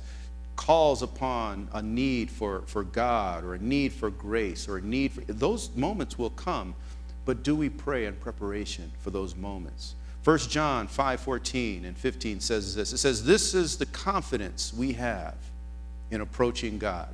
calls 0.56 1.02
upon 1.02 1.67
a 1.74 1.82
need 1.82 2.32
for, 2.32 2.62
for 2.67 2.86
God 2.86 3.43
or 3.43 3.56
a 3.56 3.60
need 3.60 3.91
for 3.91 4.10
grace 4.10 4.69
or 4.69 4.78
a 4.78 4.82
need 4.82 5.12
for 5.12 5.21
those 5.28 5.76
moments 5.76 6.17
will 6.17 6.30
come 6.30 6.74
but 7.26 7.44
do 7.44 7.56
we 7.56 7.70
pray 7.70 8.06
in 8.06 8.16
preparation 8.16 8.92
for 9.00 9.10
those 9.10 9.36
moments? 9.36 9.96
1 10.24 10.38
John 10.40 10.88
5 10.88 11.20
14 11.20 11.86
and 11.86 11.98
15 11.98 12.40
says 12.40 12.76
this 12.76 12.94
it 12.94 12.98
says, 12.98 13.24
This 13.24 13.54
is 13.54 13.78
the 13.78 13.86
confidence 13.88 14.74
we 14.74 14.94
have 14.94 15.36
in 16.12 16.22
approaching 16.22 16.78
God. 16.78 17.14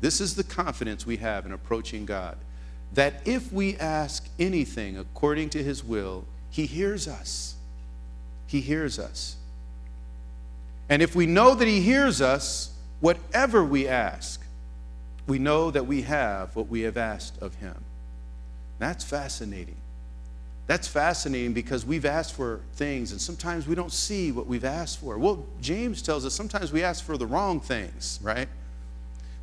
This 0.00 0.20
is 0.20 0.34
the 0.34 0.44
confidence 0.44 1.06
we 1.06 1.16
have 1.18 1.46
in 1.46 1.52
approaching 1.52 2.04
God 2.04 2.36
that 2.94 3.20
if 3.24 3.52
we 3.52 3.76
ask 3.76 4.28
anything 4.38 4.96
according 4.96 5.50
to 5.50 5.62
his 5.62 5.84
will, 5.84 6.24
he 6.50 6.66
hears 6.66 7.08
us. 7.08 7.56
He 8.46 8.60
hears 8.60 8.98
us. 8.98 9.36
And 10.88 11.02
if 11.02 11.14
we 11.14 11.26
know 11.26 11.54
that 11.54 11.66
he 11.66 11.80
hears 11.80 12.20
us, 12.20 12.72
whatever 13.00 13.64
we 13.64 13.88
ask, 13.88 14.40
we 15.26 15.38
know 15.38 15.70
that 15.70 15.86
we 15.86 16.02
have 16.02 16.54
what 16.54 16.68
we 16.68 16.82
have 16.82 16.96
asked 16.96 17.40
of 17.42 17.56
him. 17.56 17.83
That's 18.78 19.04
fascinating. 19.04 19.76
That's 20.66 20.88
fascinating 20.88 21.52
because 21.52 21.84
we've 21.84 22.06
asked 22.06 22.34
for 22.34 22.60
things 22.74 23.12
and 23.12 23.20
sometimes 23.20 23.66
we 23.66 23.74
don't 23.74 23.92
see 23.92 24.32
what 24.32 24.46
we've 24.46 24.64
asked 24.64 24.98
for. 24.98 25.18
Well, 25.18 25.44
James 25.60 26.00
tells 26.00 26.24
us 26.24 26.34
sometimes 26.34 26.72
we 26.72 26.82
ask 26.82 27.04
for 27.04 27.18
the 27.18 27.26
wrong 27.26 27.60
things, 27.60 28.18
right? 28.22 28.48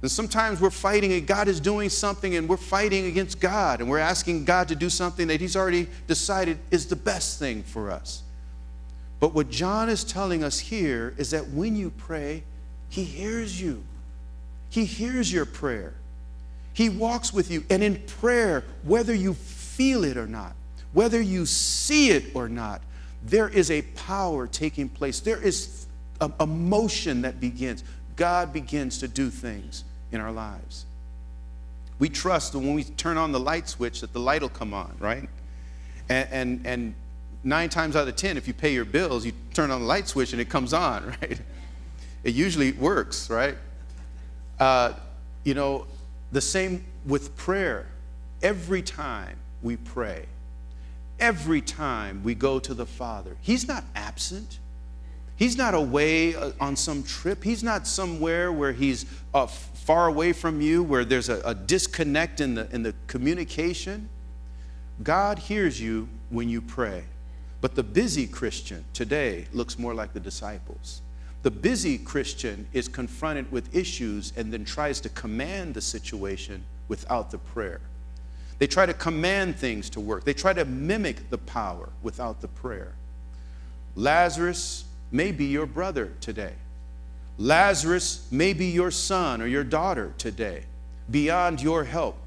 And 0.01 0.09
sometimes 0.09 0.59
we're 0.59 0.71
fighting 0.71 1.13
and 1.13 1.27
God 1.27 1.47
is 1.47 1.59
doing 1.59 1.89
something 1.89 2.35
and 2.35 2.49
we're 2.49 2.57
fighting 2.57 3.05
against 3.05 3.39
God 3.39 3.81
and 3.81 3.89
we're 3.89 3.99
asking 3.99 4.45
God 4.45 4.67
to 4.69 4.75
do 4.75 4.89
something 4.89 5.27
that 5.27 5.39
He's 5.39 5.55
already 5.55 5.87
decided 6.07 6.57
is 6.71 6.87
the 6.87 6.95
best 6.95 7.37
thing 7.37 7.61
for 7.61 7.91
us. 7.91 8.23
But 9.19 9.35
what 9.35 9.51
John 9.51 9.89
is 9.89 10.03
telling 10.03 10.43
us 10.43 10.57
here 10.57 11.13
is 11.17 11.29
that 11.29 11.49
when 11.49 11.75
you 11.75 11.91
pray, 11.91 12.43
He 12.89 13.03
hears 13.03 13.61
you, 13.61 13.83
He 14.71 14.85
hears 14.85 15.31
your 15.31 15.45
prayer. 15.45 15.93
He 16.73 16.89
walks 16.89 17.33
with 17.33 17.51
you. 17.51 17.63
And 17.69 17.83
in 17.83 18.01
prayer, 18.03 18.63
whether 18.83 19.13
you 19.13 19.33
feel 19.33 20.03
it 20.03 20.17
or 20.17 20.27
not, 20.27 20.55
whether 20.93 21.21
you 21.21 21.45
see 21.45 22.09
it 22.09 22.35
or 22.35 22.49
not, 22.49 22.81
there 23.23 23.49
is 23.49 23.71
a 23.71 23.81
power 23.81 24.47
taking 24.47 24.89
place. 24.89 25.19
There 25.19 25.41
is 25.41 25.87
a, 26.19 26.31
a 26.39 26.47
motion 26.47 27.21
that 27.21 27.39
begins. 27.39 27.83
God 28.15 28.53
begins 28.53 28.99
to 28.99 29.07
do 29.07 29.29
things 29.29 29.83
in 30.11 30.19
our 30.19 30.31
lives. 30.31 30.85
We 31.99 32.09
trust 32.09 32.53
that 32.53 32.59
when 32.59 32.73
we 32.73 32.83
turn 32.83 33.17
on 33.17 33.31
the 33.31 33.39
light 33.39 33.69
switch 33.69 34.01
that 34.01 34.11
the 34.11 34.19
light 34.19 34.41
will 34.41 34.49
come 34.49 34.73
on, 34.73 34.95
right? 34.99 35.29
And, 36.09 36.29
and, 36.31 36.67
and 36.67 36.95
nine 37.43 37.69
times 37.69 37.95
out 37.95 38.07
of 38.07 38.15
ten, 38.15 38.37
if 38.37 38.47
you 38.47 38.53
pay 38.53 38.73
your 38.73 38.85
bills, 38.85 39.25
you 39.25 39.33
turn 39.53 39.71
on 39.71 39.81
the 39.81 39.87
light 39.87 40.07
switch 40.07 40.31
and 40.31 40.41
it 40.41 40.49
comes 40.49 40.73
on, 40.73 41.05
right? 41.21 41.39
It 42.23 42.33
usually 42.33 42.71
works, 42.71 43.29
right? 43.29 43.55
Uh, 44.59 44.93
you 45.43 45.53
know, 45.53 45.85
the 46.31 46.41
same 46.41 46.85
with 47.05 47.35
prayer. 47.35 47.87
Every 48.41 48.81
time 48.81 49.37
we 49.61 49.77
pray, 49.77 50.25
every 51.19 51.61
time 51.61 52.23
we 52.23 52.33
go 52.35 52.59
to 52.59 52.73
the 52.73 52.85
Father, 52.85 53.37
He's 53.41 53.67
not 53.67 53.83
absent. 53.95 54.59
He's 55.35 55.57
not 55.57 55.73
away 55.73 56.35
uh, 56.35 56.51
on 56.59 56.75
some 56.75 57.01
trip. 57.03 57.43
He's 57.43 57.63
not 57.63 57.87
somewhere 57.87 58.51
where 58.51 58.71
He's 58.71 59.05
uh, 59.33 59.47
far 59.47 60.07
away 60.07 60.33
from 60.33 60.61
you, 60.61 60.83
where 60.83 61.03
there's 61.03 61.29
a, 61.29 61.41
a 61.43 61.55
disconnect 61.55 62.41
in 62.41 62.55
the, 62.55 62.69
in 62.71 62.83
the 62.83 62.93
communication. 63.07 64.09
God 65.03 65.39
hears 65.39 65.81
you 65.81 66.07
when 66.29 66.47
you 66.49 66.61
pray. 66.61 67.05
But 67.59 67.75
the 67.75 67.83
busy 67.83 68.27
Christian 68.27 68.85
today 68.93 69.45
looks 69.53 69.77
more 69.77 69.93
like 69.93 70.13
the 70.13 70.19
disciples. 70.19 71.01
The 71.43 71.51
busy 71.51 71.97
Christian 71.97 72.67
is 72.71 72.87
confronted 72.87 73.51
with 73.51 73.75
issues 73.75 74.31
and 74.37 74.53
then 74.53 74.63
tries 74.63 75.01
to 75.01 75.09
command 75.09 75.73
the 75.73 75.81
situation 75.81 76.63
without 76.87 77.31
the 77.31 77.39
prayer. 77.39 77.81
They 78.59 78.67
try 78.67 78.85
to 78.85 78.93
command 78.93 79.55
things 79.55 79.89
to 79.91 79.99
work, 79.99 80.23
they 80.23 80.33
try 80.33 80.53
to 80.53 80.65
mimic 80.65 81.29
the 81.31 81.39
power 81.39 81.89
without 82.03 82.41
the 82.41 82.47
prayer. 82.47 82.93
Lazarus 83.95 84.85
may 85.11 85.31
be 85.31 85.45
your 85.45 85.65
brother 85.65 86.13
today. 86.21 86.53
Lazarus 87.37 88.27
may 88.29 88.53
be 88.53 88.67
your 88.67 88.91
son 88.91 89.41
or 89.41 89.47
your 89.47 89.63
daughter 89.63 90.13
today, 90.19 90.63
beyond 91.09 91.61
your 91.61 91.83
help, 91.83 92.17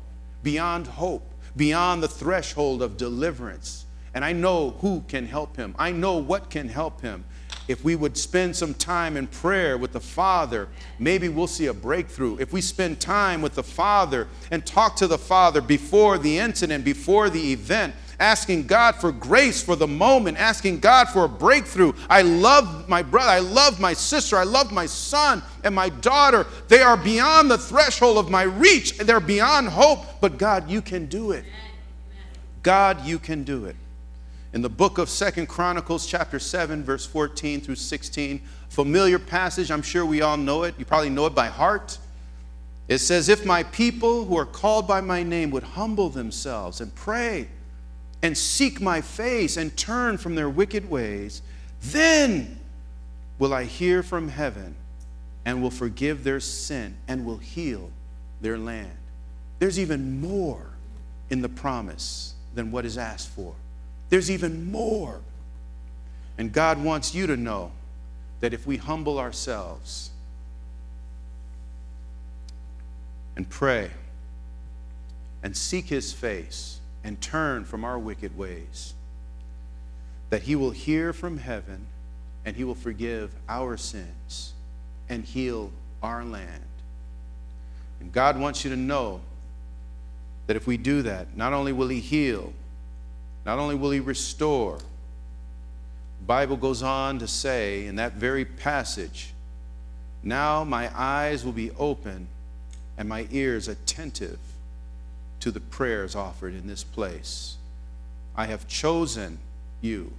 beyond 0.42 0.88
hope, 0.88 1.30
beyond 1.56 2.02
the 2.02 2.08
threshold 2.08 2.82
of 2.82 2.96
deliverance. 2.96 3.86
And 4.12 4.24
I 4.24 4.32
know 4.32 4.70
who 4.80 5.04
can 5.06 5.26
help 5.26 5.56
him. 5.56 5.74
I 5.78 5.92
know 5.92 6.18
what 6.18 6.50
can 6.50 6.68
help 6.68 7.00
him. 7.00 7.24
If 7.66 7.82
we 7.82 7.96
would 7.96 8.16
spend 8.16 8.54
some 8.54 8.74
time 8.74 9.16
in 9.16 9.26
prayer 9.26 9.78
with 9.78 9.92
the 9.92 10.00
Father, 10.00 10.68
maybe 10.98 11.28
we'll 11.28 11.46
see 11.46 11.66
a 11.66 11.72
breakthrough. 11.72 12.36
If 12.38 12.52
we 12.52 12.60
spend 12.60 13.00
time 13.00 13.40
with 13.40 13.54
the 13.54 13.62
Father 13.62 14.28
and 14.50 14.64
talk 14.66 14.96
to 14.96 15.06
the 15.06 15.18
Father 15.18 15.62
before 15.62 16.18
the 16.18 16.38
incident, 16.38 16.84
before 16.84 17.30
the 17.30 17.52
event, 17.52 17.94
asking 18.20 18.66
God 18.66 18.94
for 18.96 19.12
grace 19.12 19.62
for 19.62 19.76
the 19.76 19.86
moment, 19.86 20.38
asking 20.38 20.80
God 20.80 21.08
for 21.08 21.24
a 21.24 21.28
breakthrough. 21.28 21.92
I 22.08 22.22
love 22.22 22.88
my 22.88 23.02
brother, 23.02 23.30
I 23.30 23.40
love 23.40 23.80
my 23.80 23.92
sister, 23.92 24.36
I 24.36 24.44
love 24.44 24.72
my 24.72 24.86
son 24.86 25.42
and 25.62 25.74
my 25.74 25.88
daughter. 25.88 26.46
They 26.68 26.82
are 26.82 26.96
beyond 26.96 27.50
the 27.50 27.58
threshold 27.58 28.18
of 28.18 28.30
my 28.30 28.42
reach, 28.42 28.98
they're 28.98 29.20
beyond 29.20 29.68
hope. 29.68 30.20
But 30.20 30.38
God, 30.38 30.70
you 30.70 30.82
can 30.82 31.06
do 31.06 31.32
it. 31.32 31.44
God, 32.62 33.04
you 33.04 33.18
can 33.18 33.44
do 33.44 33.66
it. 33.66 33.76
In 34.54 34.62
the 34.62 34.68
book 34.68 34.98
of 34.98 35.08
Second 35.08 35.48
Chronicles, 35.48 36.06
chapter 36.06 36.38
7, 36.38 36.84
verse 36.84 37.04
14 37.04 37.60
through 37.60 37.74
16, 37.74 38.40
familiar 38.68 39.18
passage, 39.18 39.68
I'm 39.68 39.82
sure 39.82 40.06
we 40.06 40.22
all 40.22 40.36
know 40.36 40.62
it. 40.62 40.76
You 40.78 40.84
probably 40.84 41.10
know 41.10 41.26
it 41.26 41.34
by 41.34 41.48
heart. 41.48 41.98
It 42.86 42.98
says, 42.98 43.28
If 43.28 43.44
my 43.44 43.64
people 43.64 44.24
who 44.24 44.38
are 44.38 44.46
called 44.46 44.86
by 44.86 45.00
my 45.00 45.24
name 45.24 45.50
would 45.50 45.64
humble 45.64 46.08
themselves 46.08 46.80
and 46.80 46.94
pray 46.94 47.48
and 48.22 48.38
seek 48.38 48.80
my 48.80 49.00
face 49.00 49.56
and 49.56 49.76
turn 49.76 50.18
from 50.18 50.36
their 50.36 50.48
wicked 50.48 50.88
ways, 50.88 51.42
then 51.82 52.60
will 53.40 53.52
I 53.52 53.64
hear 53.64 54.04
from 54.04 54.28
heaven 54.28 54.76
and 55.44 55.62
will 55.62 55.72
forgive 55.72 56.22
their 56.22 56.38
sin 56.38 56.94
and 57.08 57.26
will 57.26 57.38
heal 57.38 57.90
their 58.40 58.56
land. 58.56 58.96
There's 59.58 59.80
even 59.80 60.20
more 60.20 60.64
in 61.28 61.42
the 61.42 61.48
promise 61.48 62.34
than 62.54 62.70
what 62.70 62.84
is 62.84 62.96
asked 62.96 63.30
for. 63.30 63.56
There's 64.14 64.30
even 64.30 64.70
more. 64.70 65.18
And 66.38 66.52
God 66.52 66.80
wants 66.80 67.16
you 67.16 67.26
to 67.26 67.36
know 67.36 67.72
that 68.38 68.54
if 68.54 68.64
we 68.64 68.76
humble 68.76 69.18
ourselves 69.18 70.10
and 73.34 73.50
pray 73.50 73.90
and 75.42 75.56
seek 75.56 75.86
His 75.86 76.12
face, 76.12 76.78
and 77.02 77.20
turn 77.20 77.64
from 77.64 77.84
our 77.84 77.98
wicked 77.98 78.38
ways, 78.38 78.94
that 80.30 80.42
He 80.42 80.54
will 80.54 80.70
hear 80.70 81.12
from 81.12 81.38
heaven 81.38 81.84
and 82.44 82.54
He 82.54 82.62
will 82.62 82.76
forgive 82.76 83.34
our 83.48 83.76
sins 83.76 84.52
and 85.08 85.24
heal 85.24 85.72
our 86.04 86.24
land. 86.24 86.62
And 87.98 88.12
God 88.12 88.38
wants 88.38 88.62
you 88.62 88.70
to 88.70 88.76
know 88.76 89.22
that 90.46 90.54
if 90.54 90.68
we 90.68 90.76
do 90.76 91.02
that, 91.02 91.36
not 91.36 91.52
only 91.52 91.72
will 91.72 91.88
He 91.88 91.98
heal, 91.98 92.52
not 93.44 93.58
only 93.58 93.74
will 93.74 93.90
He 93.90 94.00
restore, 94.00 94.78
the 94.78 96.26
Bible 96.26 96.56
goes 96.56 96.82
on 96.82 97.18
to 97.18 97.28
say 97.28 97.86
in 97.86 97.96
that 97.96 98.14
very 98.14 98.44
passage, 98.44 99.32
now 100.22 100.64
my 100.64 100.90
eyes 100.98 101.44
will 101.44 101.52
be 101.52 101.70
open 101.72 102.28
and 102.96 103.08
my 103.08 103.26
ears 103.30 103.68
attentive 103.68 104.38
to 105.40 105.50
the 105.50 105.60
prayers 105.60 106.16
offered 106.16 106.54
in 106.54 106.66
this 106.66 106.82
place. 106.82 107.56
I 108.34 108.46
have 108.46 108.66
chosen 108.66 109.38
you 109.82 110.12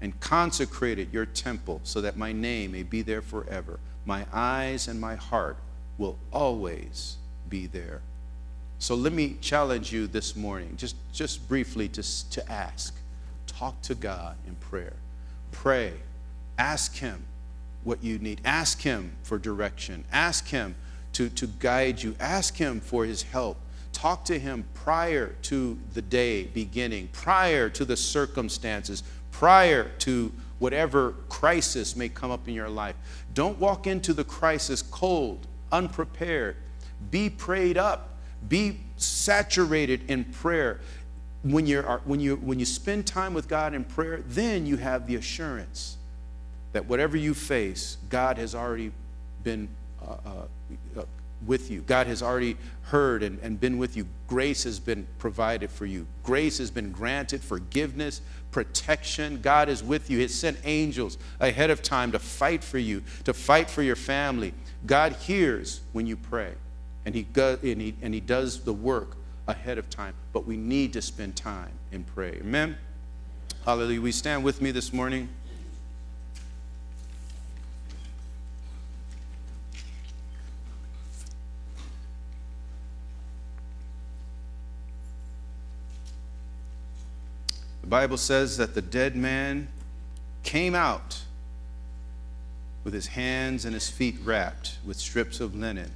and 0.00 0.18
consecrated 0.20 1.12
your 1.12 1.26
temple 1.26 1.80
so 1.82 2.00
that 2.00 2.16
my 2.16 2.32
name 2.32 2.72
may 2.72 2.84
be 2.84 3.02
there 3.02 3.22
forever. 3.22 3.80
My 4.06 4.26
eyes 4.32 4.88
and 4.88 5.00
my 5.00 5.16
heart 5.16 5.56
will 5.98 6.16
always 6.32 7.16
be 7.48 7.66
there. 7.66 8.00
So 8.80 8.94
let 8.94 9.12
me 9.12 9.36
challenge 9.40 9.92
you 9.92 10.06
this 10.06 10.34
morning, 10.34 10.74
just, 10.76 10.96
just 11.12 11.46
briefly, 11.48 11.86
to, 11.90 12.30
to 12.30 12.50
ask. 12.50 12.98
Talk 13.46 13.80
to 13.82 13.94
God 13.94 14.36
in 14.48 14.56
prayer. 14.56 14.94
Pray. 15.52 15.92
Ask 16.58 16.96
Him 16.96 17.24
what 17.84 18.02
you 18.02 18.18
need. 18.18 18.40
Ask 18.44 18.80
Him 18.80 19.12
for 19.22 19.38
direction. 19.38 20.04
Ask 20.10 20.48
Him 20.48 20.74
to, 21.12 21.28
to 21.28 21.46
guide 21.46 22.02
you. 22.02 22.16
Ask 22.18 22.56
Him 22.56 22.80
for 22.80 23.04
His 23.04 23.22
help. 23.22 23.58
Talk 23.92 24.24
to 24.26 24.38
him 24.38 24.64
prior 24.72 25.34
to 25.42 25.78
the 25.92 26.00
day 26.00 26.44
beginning, 26.44 27.08
prior 27.12 27.68
to 27.70 27.84
the 27.84 27.96
circumstances, 27.96 29.02
prior 29.30 29.90
to 29.98 30.32
whatever 30.58 31.16
crisis 31.28 31.96
may 31.96 32.08
come 32.08 32.30
up 32.30 32.46
in 32.48 32.54
your 32.54 32.68
life. 32.68 32.94
Don't 33.34 33.58
walk 33.58 33.86
into 33.86 34.12
the 34.12 34.24
crisis 34.24 34.80
cold, 34.80 35.46
unprepared. 35.72 36.56
Be 37.10 37.28
prayed 37.28 37.76
up, 37.76 38.09
be 38.48 38.80
saturated 38.96 40.10
in 40.10 40.24
prayer. 40.24 40.80
When, 41.42 41.66
you're, 41.66 42.00
when, 42.04 42.20
you, 42.20 42.36
when 42.36 42.58
you 42.58 42.66
spend 42.66 43.06
time 43.06 43.32
with 43.32 43.48
God 43.48 43.72
in 43.74 43.84
prayer, 43.84 44.22
then 44.26 44.66
you 44.66 44.76
have 44.76 45.06
the 45.06 45.16
assurance 45.16 45.96
that 46.72 46.86
whatever 46.86 47.16
you 47.16 47.34
face, 47.34 47.96
God 48.08 48.38
has 48.38 48.54
already 48.54 48.92
been 49.42 49.68
uh, 50.06 50.16
uh, 50.96 51.02
with 51.46 51.70
you. 51.70 51.80
God 51.80 52.06
has 52.06 52.22
already 52.22 52.56
heard 52.82 53.22
and, 53.22 53.38
and 53.40 53.58
been 53.58 53.78
with 53.78 53.96
you. 53.96 54.06
Grace 54.26 54.64
has 54.64 54.78
been 54.78 55.06
provided 55.18 55.70
for 55.70 55.86
you. 55.86 56.06
Grace 56.22 56.58
has 56.58 56.70
been 56.70 56.92
granted, 56.92 57.42
forgiveness, 57.42 58.20
protection. 58.50 59.40
God 59.40 59.68
is 59.68 59.82
with 59.82 60.10
you. 60.10 60.18
He 60.18 60.28
sent 60.28 60.58
angels 60.64 61.18
ahead 61.40 61.70
of 61.70 61.82
time 61.82 62.12
to 62.12 62.18
fight 62.18 62.62
for 62.62 62.78
you, 62.78 63.02
to 63.24 63.32
fight 63.32 63.70
for 63.70 63.82
your 63.82 63.96
family. 63.96 64.52
God 64.86 65.12
hears 65.12 65.80
when 65.92 66.06
you 66.06 66.16
pray, 66.16 66.52
and 67.04 67.14
He, 67.14 67.22
go, 67.22 67.58
and 67.62 67.80
he, 67.80 67.94
and 68.02 68.12
he 68.12 68.20
does 68.20 68.60
the 68.60 68.72
work 68.72 69.16
ahead 69.46 69.78
of 69.78 69.90
time. 69.90 70.14
But 70.32 70.46
we 70.46 70.56
need 70.56 70.92
to 70.94 71.02
spend 71.02 71.36
time 71.36 71.72
in 71.92 72.04
prayer. 72.04 72.34
Amen? 72.34 72.76
Hallelujah. 73.64 74.00
We 74.00 74.12
stand 74.12 74.44
with 74.44 74.62
me 74.62 74.70
this 74.70 74.92
morning. 74.92 75.28
The 87.80 87.86
Bible 87.86 88.16
says 88.18 88.56
that 88.58 88.74
the 88.74 88.82
dead 88.82 89.16
man 89.16 89.68
came 90.42 90.74
out 90.74 91.22
with 92.84 92.94
his 92.94 93.08
hands 93.08 93.64
and 93.64 93.74
his 93.74 93.90
feet 93.90 94.16
wrapped 94.24 94.78
with 94.84 94.96
strips 94.96 95.40
of 95.40 95.54
linen 95.54 95.92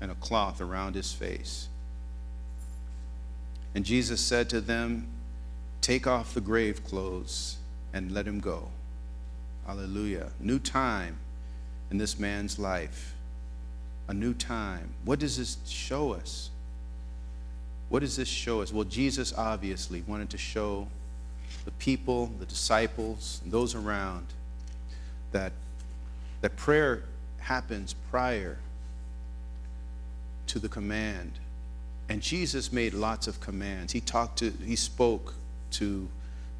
and 0.00 0.10
a 0.10 0.14
cloth 0.16 0.60
around 0.60 0.94
his 0.94 1.12
face. 1.12 1.68
And 3.74 3.84
Jesus 3.84 4.20
said 4.20 4.48
to 4.50 4.60
them, 4.60 5.08
Take 5.80 6.06
off 6.06 6.34
the 6.34 6.40
grave 6.40 6.84
clothes 6.84 7.56
and 7.92 8.12
let 8.12 8.26
him 8.26 8.40
go. 8.40 8.68
Hallelujah. 9.66 10.30
New 10.40 10.58
time 10.58 11.18
in 11.90 11.98
this 11.98 12.18
man's 12.18 12.58
life. 12.58 13.14
A 14.08 14.14
new 14.14 14.34
time. 14.34 14.94
What 15.04 15.18
does 15.18 15.36
this 15.36 15.58
show 15.66 16.12
us? 16.12 16.50
What 17.88 18.00
does 18.00 18.16
this 18.16 18.28
show 18.28 18.62
us? 18.62 18.72
Well, 18.72 18.84
Jesus 18.84 19.32
obviously 19.36 20.02
wanted 20.06 20.30
to 20.30 20.38
show 20.38 20.88
the 21.64 21.70
people, 21.72 22.30
the 22.38 22.46
disciples, 22.46 23.40
and 23.44 23.52
those 23.52 23.74
around, 23.74 24.26
that, 25.32 25.52
that 26.40 26.56
prayer 26.56 27.04
happens 27.38 27.94
prior 28.10 28.58
to 30.48 30.58
the 30.58 30.68
command. 30.68 31.32
And 32.08 32.22
Jesus 32.22 32.72
made 32.72 32.94
lots 32.94 33.26
of 33.26 33.40
commands. 33.40 33.92
He 33.92 34.00
talked 34.00 34.38
to, 34.38 34.52
he 34.64 34.76
spoke 34.76 35.34
to 35.72 36.08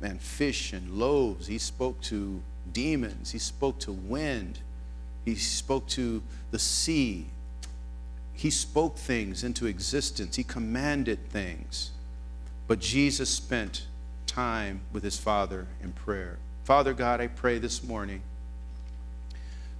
man, 0.00 0.18
fish 0.18 0.72
and 0.72 0.92
loaves. 0.92 1.46
He 1.46 1.58
spoke 1.58 2.00
to 2.02 2.42
demons. 2.72 3.32
He 3.32 3.38
spoke 3.38 3.78
to 3.80 3.92
wind. 3.92 4.60
He 5.24 5.34
spoke 5.34 5.86
to 5.88 6.22
the 6.50 6.58
sea. 6.58 7.26
He 8.32 8.50
spoke 8.50 8.96
things 8.96 9.42
into 9.42 9.66
existence. 9.66 10.36
He 10.36 10.44
commanded 10.44 11.28
things. 11.30 11.90
But 12.66 12.78
Jesus 12.78 13.28
spent 13.30 13.86
time 14.26 14.82
with 14.92 15.02
his 15.02 15.18
Father 15.18 15.66
in 15.82 15.92
prayer. 15.92 16.38
Father 16.64 16.92
God, 16.92 17.20
I 17.20 17.26
pray 17.26 17.58
this 17.58 17.82
morning. 17.82 18.22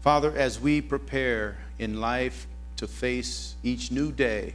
Father, 0.01 0.35
as 0.35 0.59
we 0.59 0.81
prepare 0.81 1.59
in 1.79 2.01
life 2.01 2.47
to 2.79 2.87
face 2.87 3.57
each 3.63 3.91
new 3.91 4.11
day 4.11 4.55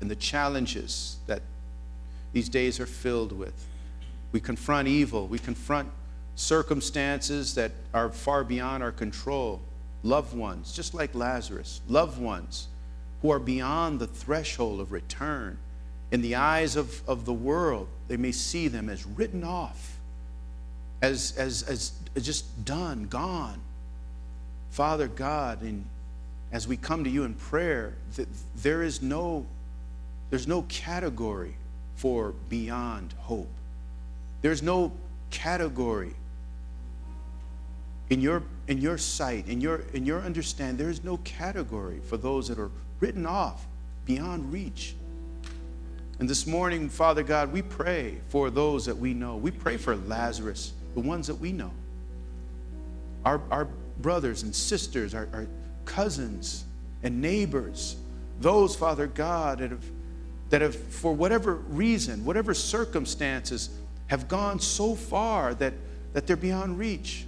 and 0.00 0.10
the 0.10 0.16
challenges 0.16 1.16
that 1.26 1.42
these 2.32 2.48
days 2.48 2.80
are 2.80 2.86
filled 2.86 3.32
with, 3.32 3.66
we 4.32 4.40
confront 4.40 4.88
evil, 4.88 5.26
we 5.26 5.38
confront 5.38 5.88
circumstances 6.34 7.54
that 7.54 7.72
are 7.92 8.08
far 8.10 8.42
beyond 8.42 8.82
our 8.82 8.92
control, 8.92 9.60
loved 10.02 10.34
ones, 10.34 10.72
just 10.72 10.94
like 10.94 11.14
Lazarus, 11.14 11.80
loved 11.88 12.20
ones 12.20 12.68
who 13.20 13.30
are 13.30 13.38
beyond 13.38 14.00
the 14.00 14.06
threshold 14.06 14.80
of 14.80 14.92
return. 14.92 15.58
In 16.10 16.22
the 16.22 16.36
eyes 16.36 16.76
of, 16.76 17.06
of 17.08 17.24
the 17.24 17.32
world, 17.32 17.88
they 18.08 18.16
may 18.16 18.32
see 18.32 18.68
them 18.68 18.88
as 18.88 19.06
written 19.06 19.44
off, 19.44 19.98
as, 21.00 21.34
as, 21.36 21.62
as 21.64 21.92
just 22.24 22.64
done, 22.64 23.06
gone. 23.08 23.60
Father 24.70 25.08
God, 25.08 25.62
and 25.62 25.84
as 26.52 26.68
we 26.68 26.76
come 26.76 27.04
to 27.04 27.10
you 27.10 27.24
in 27.24 27.34
prayer, 27.34 27.94
that 28.16 28.28
there 28.56 28.82
is 28.82 29.02
no, 29.02 29.46
there's 30.30 30.46
no 30.46 30.62
category 30.62 31.56
for 31.96 32.34
beyond 32.48 33.14
hope. 33.18 33.50
There's 34.42 34.62
no 34.62 34.92
category 35.30 36.14
in 38.12 38.20
your, 38.20 38.42
in 38.68 38.76
your 38.76 38.98
sight, 38.98 39.48
in 39.48 39.62
your, 39.62 39.84
in 39.94 40.04
your 40.04 40.20
understanding, 40.20 40.76
there 40.76 40.90
is 40.90 41.02
no 41.02 41.16
category 41.18 42.00
for 42.04 42.18
those 42.18 42.46
that 42.48 42.58
are 42.58 42.70
written 43.00 43.24
off 43.24 43.66
beyond 44.04 44.52
reach. 44.52 44.94
And 46.18 46.28
this 46.28 46.46
morning, 46.46 46.90
Father 46.90 47.22
God, 47.22 47.50
we 47.52 47.62
pray 47.62 48.18
for 48.28 48.50
those 48.50 48.84
that 48.84 48.98
we 48.98 49.14
know. 49.14 49.36
We 49.36 49.50
pray 49.50 49.78
for 49.78 49.96
Lazarus, 49.96 50.74
the 50.92 51.00
ones 51.00 51.26
that 51.26 51.36
we 51.36 51.52
know. 51.52 51.70
Our, 53.24 53.40
our 53.50 53.68
brothers 53.98 54.42
and 54.42 54.54
sisters, 54.54 55.14
our, 55.14 55.26
our 55.32 55.46
cousins 55.84 56.64
and 57.02 57.20
neighbors, 57.20 57.96
those, 58.40 58.74
Father 58.74 59.06
God, 59.06 59.58
that 59.58 59.70
have, 59.70 59.84
that 60.50 60.60
have, 60.60 60.76
for 60.76 61.12
whatever 61.12 61.54
reason, 61.54 62.24
whatever 62.24 62.54
circumstances, 62.54 63.70
have 64.08 64.28
gone 64.28 64.60
so 64.60 64.94
far 64.94 65.54
that, 65.54 65.72
that 66.12 66.26
they're 66.26 66.36
beyond 66.36 66.78
reach. 66.78 67.24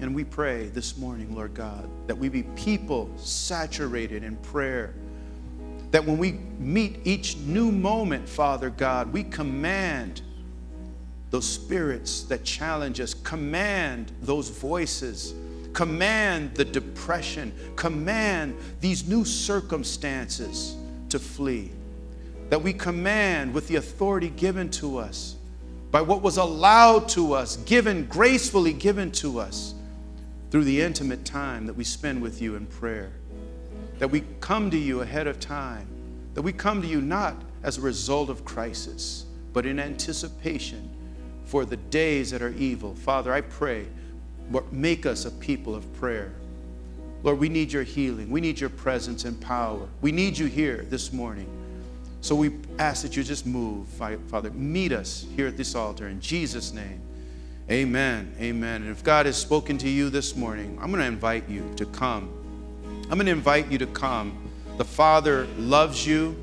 And 0.00 0.14
we 0.14 0.24
pray 0.24 0.66
this 0.68 0.96
morning, 0.96 1.34
Lord 1.34 1.54
God, 1.54 1.88
that 2.06 2.16
we 2.16 2.28
be 2.28 2.44
people 2.56 3.10
saturated 3.16 4.24
in 4.24 4.36
prayer. 4.36 4.94
That 5.90 6.04
when 6.04 6.18
we 6.18 6.32
meet 6.58 7.00
each 7.04 7.36
new 7.36 7.70
moment, 7.70 8.28
Father 8.28 8.70
God, 8.70 9.12
we 9.12 9.24
command 9.24 10.22
those 11.30 11.48
spirits 11.48 12.24
that 12.24 12.44
challenge 12.44 13.00
us, 13.00 13.14
command 13.14 14.12
those 14.22 14.48
voices, 14.48 15.34
command 15.72 16.54
the 16.54 16.64
depression, 16.64 17.52
command 17.76 18.56
these 18.80 19.08
new 19.08 19.24
circumstances 19.24 20.76
to 21.08 21.18
flee. 21.18 21.70
That 22.50 22.62
we 22.62 22.72
command 22.72 23.54
with 23.54 23.68
the 23.68 23.76
authority 23.76 24.28
given 24.28 24.70
to 24.72 24.98
us, 24.98 25.36
by 25.90 26.00
what 26.00 26.22
was 26.22 26.38
allowed 26.38 27.08
to 27.10 27.34
us, 27.34 27.56
given, 27.58 28.06
gracefully 28.06 28.72
given 28.72 29.10
to 29.12 29.38
us 29.38 29.74
through 30.50 30.64
the 30.64 30.80
intimate 30.80 31.24
time 31.24 31.66
that 31.66 31.74
we 31.74 31.84
spend 31.84 32.20
with 32.20 32.42
you 32.42 32.56
in 32.56 32.66
prayer. 32.66 33.12
That 33.98 34.10
we 34.10 34.24
come 34.40 34.70
to 34.70 34.78
you 34.78 35.00
ahead 35.00 35.26
of 35.26 35.38
time. 35.40 35.86
That 36.34 36.42
we 36.42 36.52
come 36.52 36.82
to 36.82 36.88
you 36.88 37.00
not 37.00 37.36
as 37.62 37.78
a 37.78 37.82
result 37.82 38.28
of 38.30 38.44
crisis, 38.44 39.26
but 39.52 39.66
in 39.66 39.78
anticipation 39.78 40.90
for 41.44 41.64
the 41.64 41.76
days 41.76 42.30
that 42.30 42.42
are 42.42 42.54
evil. 42.54 42.94
Father, 42.94 43.32
I 43.32 43.42
pray, 43.42 43.86
make 44.70 45.06
us 45.06 45.24
a 45.24 45.30
people 45.30 45.74
of 45.74 45.92
prayer. 45.94 46.32
Lord, 47.22 47.38
we 47.38 47.48
need 47.48 47.72
your 47.72 47.84
healing. 47.84 48.30
We 48.30 48.40
need 48.40 48.58
your 48.58 48.70
presence 48.70 49.24
and 49.24 49.40
power. 49.40 49.88
We 50.00 50.12
need 50.12 50.36
you 50.36 50.46
here 50.46 50.86
this 50.88 51.12
morning. 51.12 51.48
So 52.20 52.34
we 52.34 52.52
ask 52.78 53.02
that 53.02 53.16
you 53.16 53.22
just 53.22 53.46
move, 53.46 53.86
Father. 53.88 54.50
Meet 54.50 54.92
us 54.92 55.26
here 55.36 55.46
at 55.48 55.56
this 55.56 55.74
altar 55.74 56.08
in 56.08 56.20
Jesus' 56.20 56.72
name. 56.72 57.00
Amen. 57.70 58.34
Amen. 58.40 58.82
And 58.82 58.90
if 58.90 59.04
God 59.04 59.26
has 59.26 59.36
spoken 59.36 59.78
to 59.78 59.88
you 59.88 60.10
this 60.10 60.36
morning, 60.36 60.78
I'm 60.80 60.90
going 60.90 61.00
to 61.00 61.06
invite 61.06 61.48
you 61.48 61.72
to 61.76 61.86
come. 61.86 62.30
I'm 63.04 63.18
going 63.18 63.26
to 63.26 63.32
invite 63.32 63.70
you 63.70 63.78
to 63.78 63.86
come. 63.86 64.50
The 64.78 64.84
Father 64.84 65.46
loves 65.58 66.06
you, 66.06 66.36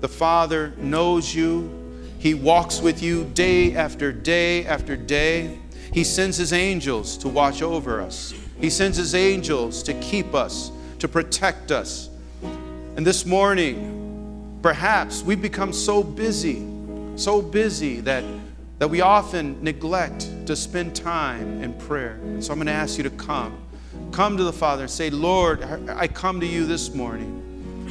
the 0.00 0.08
Father 0.08 0.74
knows 0.78 1.34
you. 1.34 1.76
He 2.18 2.34
walks 2.34 2.80
with 2.80 3.02
you 3.02 3.24
day 3.34 3.74
after 3.74 4.12
day 4.12 4.66
after 4.66 4.96
day. 4.96 5.58
He 5.92 6.04
sends 6.04 6.36
His 6.36 6.52
angels 6.52 7.16
to 7.18 7.28
watch 7.28 7.62
over 7.62 8.00
us, 8.00 8.34
He 8.60 8.70
sends 8.70 8.96
His 8.96 9.14
angels 9.14 9.82
to 9.84 9.94
keep 9.94 10.34
us, 10.34 10.70
to 10.98 11.08
protect 11.08 11.70
us. 11.70 12.08
And 12.96 13.06
this 13.06 13.24
morning, 13.24 14.58
perhaps 14.62 15.22
we've 15.22 15.40
become 15.40 15.72
so 15.72 16.02
busy, 16.02 16.66
so 17.16 17.40
busy 17.40 18.00
that 18.00 18.24
that 18.80 18.88
we 18.88 19.02
often 19.02 19.62
neglect 19.62 20.26
to 20.46 20.56
spend 20.56 20.96
time 20.96 21.62
in 21.62 21.74
prayer. 21.74 22.18
And 22.22 22.42
so 22.42 22.50
I'm 22.50 22.58
going 22.58 22.66
to 22.66 22.72
ask 22.72 22.96
you 22.96 23.04
to 23.04 23.10
come. 23.10 23.60
Come 24.10 24.38
to 24.38 24.42
the 24.42 24.54
Father 24.54 24.84
and 24.84 24.90
say, 24.90 25.10
Lord, 25.10 25.62
I 25.90 26.08
come 26.08 26.40
to 26.40 26.46
you 26.46 26.64
this 26.64 26.94
morning. 26.94 27.39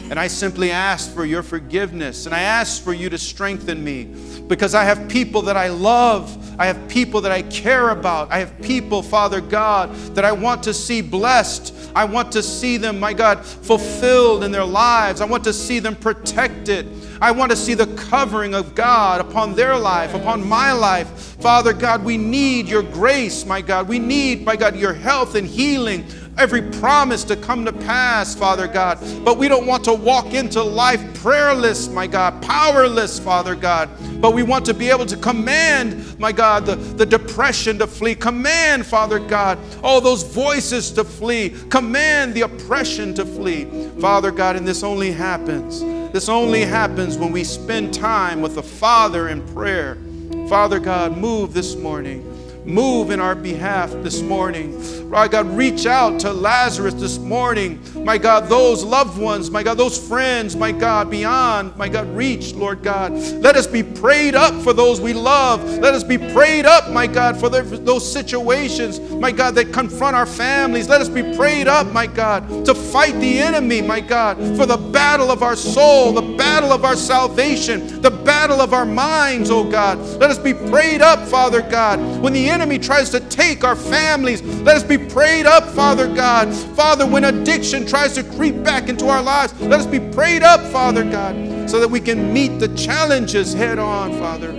And 0.09 0.19
I 0.19 0.27
simply 0.27 0.71
ask 0.71 1.13
for 1.13 1.23
your 1.23 1.43
forgiveness 1.43 2.25
and 2.25 2.33
I 2.33 2.41
ask 2.41 2.83
for 2.83 2.93
you 2.93 3.09
to 3.09 3.17
strengthen 3.17 3.83
me 3.83 4.05
because 4.47 4.73
I 4.73 4.83
have 4.83 5.07
people 5.07 5.43
that 5.43 5.55
I 5.55 5.69
love. 5.69 6.35
I 6.59 6.65
have 6.65 6.89
people 6.89 7.21
that 7.21 7.31
I 7.31 7.43
care 7.43 7.89
about. 7.89 8.31
I 8.31 8.39
have 8.39 8.59
people, 8.61 9.03
Father 9.03 9.39
God, 9.39 9.93
that 10.15 10.25
I 10.25 10.31
want 10.31 10.63
to 10.63 10.73
see 10.73 11.01
blessed. 11.01 11.75
I 11.95 12.05
want 12.05 12.31
to 12.31 12.43
see 12.43 12.77
them, 12.77 12.99
my 12.99 13.13
God, 13.13 13.45
fulfilled 13.45 14.43
in 14.43 14.51
their 14.51 14.65
lives. 14.65 15.21
I 15.21 15.25
want 15.25 15.43
to 15.43 15.53
see 15.53 15.79
them 15.79 15.95
protected. 15.95 16.87
I 17.21 17.31
want 17.31 17.51
to 17.51 17.57
see 17.57 17.75
the 17.75 17.87
covering 17.95 18.55
of 18.55 18.75
God 18.75 19.21
upon 19.21 19.53
their 19.53 19.77
life, 19.77 20.13
upon 20.15 20.47
my 20.47 20.71
life. 20.71 21.07
Father 21.39 21.71
God, 21.71 22.03
we 22.03 22.17
need 22.17 22.67
your 22.67 22.83
grace, 22.83 23.45
my 23.45 23.61
God. 23.61 23.87
We 23.87 23.99
need, 23.99 24.43
my 24.43 24.55
God, 24.55 24.75
your 24.75 24.93
health 24.93 25.35
and 25.35 25.47
healing 25.47 26.05
every 26.37 26.61
promise 26.61 27.23
to 27.25 27.35
come 27.35 27.65
to 27.65 27.73
pass, 27.73 28.35
Father 28.35 28.67
God. 28.67 28.99
But 29.23 29.37
we 29.37 29.47
don't 29.47 29.67
want 29.67 29.83
to 29.85 29.93
walk 29.93 30.33
into 30.33 30.61
life 30.63 31.01
prayerless, 31.21 31.89
my 31.89 32.07
God, 32.07 32.41
powerless, 32.41 33.19
Father 33.19 33.55
God. 33.55 33.89
But 34.21 34.33
we 34.33 34.43
want 34.43 34.65
to 34.65 34.73
be 34.73 34.89
able 34.89 35.05
to 35.07 35.17
command, 35.17 36.17
my 36.19 36.31
God, 36.31 36.65
the, 36.65 36.75
the 36.75 37.05
depression 37.05 37.77
to 37.79 37.87
flee. 37.87 38.15
Command, 38.15 38.85
Father 38.85 39.19
God, 39.19 39.59
all 39.83 40.01
those 40.01 40.23
voices 40.23 40.91
to 40.91 41.03
flee. 41.03 41.55
Command 41.69 42.33
the 42.33 42.41
oppression 42.41 43.13
to 43.15 43.25
flee. 43.25 43.65
Father 43.99 44.31
God, 44.31 44.55
and 44.55 44.67
this 44.67 44.83
only 44.83 45.11
happens. 45.11 45.81
This 46.13 46.29
only 46.29 46.61
happens 46.61 47.17
when 47.17 47.31
we 47.31 47.43
spend 47.43 47.93
time 47.93 48.41
with 48.41 48.55
the 48.55 48.63
Father 48.63 49.29
in 49.29 49.45
prayer. 49.53 49.97
Father 50.47 50.79
God, 50.79 51.17
move 51.17 51.53
this 51.53 51.75
morning. 51.75 52.38
Move 52.69 53.10
in 53.10 53.19
our 53.19 53.34
behalf 53.34 53.91
this 54.03 54.21
morning. 54.21 55.10
My 55.10 55.27
God, 55.27 55.47
reach 55.47 55.88
out 55.88 56.19
to 56.19 56.32
Lazarus 56.32 56.93
this 56.93 57.17
morning. 57.17 57.82
My 58.05 58.19
God, 58.19 58.47
those 58.47 58.84
loved 58.84 59.19
ones, 59.19 59.49
my 59.49 59.63
God, 59.63 59.75
those 59.75 59.97
friends, 60.08 60.55
my 60.55 60.71
God, 60.71 61.10
beyond, 61.10 61.75
my 61.77 61.89
God, 61.89 62.08
reach, 62.15 62.53
Lord 62.53 62.84
God. 62.84 63.13
Let 63.13 63.55
us 63.55 63.65
be 63.65 63.82
prayed 63.82 64.36
up 64.36 64.53
for 64.62 64.71
those 64.71 65.01
we 65.01 65.13
love. 65.13 65.63
Let 65.79 65.95
us 65.95 66.03
be 66.03 66.19
prayed 66.19 66.67
up, 66.67 66.91
my 66.91 67.08
God, 67.08 67.39
for 67.39 67.49
those 67.49 68.12
situations, 68.12 68.99
my 68.99 69.32
God, 69.32 69.55
that 69.55 69.73
confront 69.73 70.15
our 70.15 70.27
families. 70.27 70.88
Let 70.88 71.01
us 71.01 71.10
be 71.10 71.23
prayed 71.36 71.67
up, 71.67 71.91
my 71.91 72.05
God, 72.05 72.65
to 72.65 72.75
fight 72.75 73.15
the 73.15 73.39
enemy, 73.39 73.82
my 73.82 74.01
God, 74.01 74.38
for 74.55 74.67
the 74.67 74.77
battle 74.77 75.32
of 75.32 75.41
our 75.41 75.55
soul, 75.55 76.13
the 76.13 76.38
battle 76.38 76.71
of 76.71 76.86
our 76.86 76.95
salvation, 76.95 77.99
the 78.01 78.12
battle 78.12 78.62
of 78.62 78.73
our 78.73 78.86
minds, 78.86 79.49
oh 79.49 79.63
God. 79.63 79.97
Let 80.19 80.29
us 80.29 80.38
be 80.38 80.53
prayed 80.53 81.01
up, 81.01 81.27
Father 81.27 81.63
God, 81.63 81.99
when 82.21 82.34
the 82.34 82.47
enemy 82.59 82.77
tries 82.77 83.09
to 83.09 83.21
take 83.21 83.63
our 83.63 83.75
families. 83.75 84.41
Let 84.41 84.75
us 84.75 84.83
be 84.83 84.97
prayed 84.97 85.45
up, 85.45 85.65
Father 85.69 86.13
God. 86.13 86.53
Father, 86.75 87.07
when 87.07 87.23
addiction 87.23 87.85
tries 87.85 88.13
to 88.15 88.23
creep 88.23 88.61
back 88.63 88.89
into 88.89 89.07
our 89.07 89.21
lives, 89.21 89.57
let 89.61 89.79
us 89.79 89.85
be 89.85 89.99
prayed 90.11 90.43
up, 90.43 90.59
Father 90.69 91.09
God, 91.09 91.69
so 91.69 91.79
that 91.79 91.87
we 91.87 92.01
can 92.01 92.33
meet 92.33 92.59
the 92.59 92.67
challenges 92.75 93.53
head 93.53 93.79
on, 93.79 94.11
Father. 94.19 94.51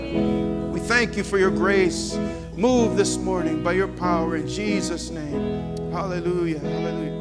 We 0.73 0.81
thank 0.81 1.15
you 1.15 1.23
for 1.23 1.37
your 1.37 1.51
grace. 1.51 2.17
Move 2.57 2.97
this 2.97 3.19
morning 3.19 3.63
by 3.63 3.73
your 3.73 3.89
power 3.89 4.37
in 4.37 4.49
Jesus' 4.49 5.11
name. 5.11 5.77
Hallelujah. 5.93 6.59
Hallelujah. 6.59 7.20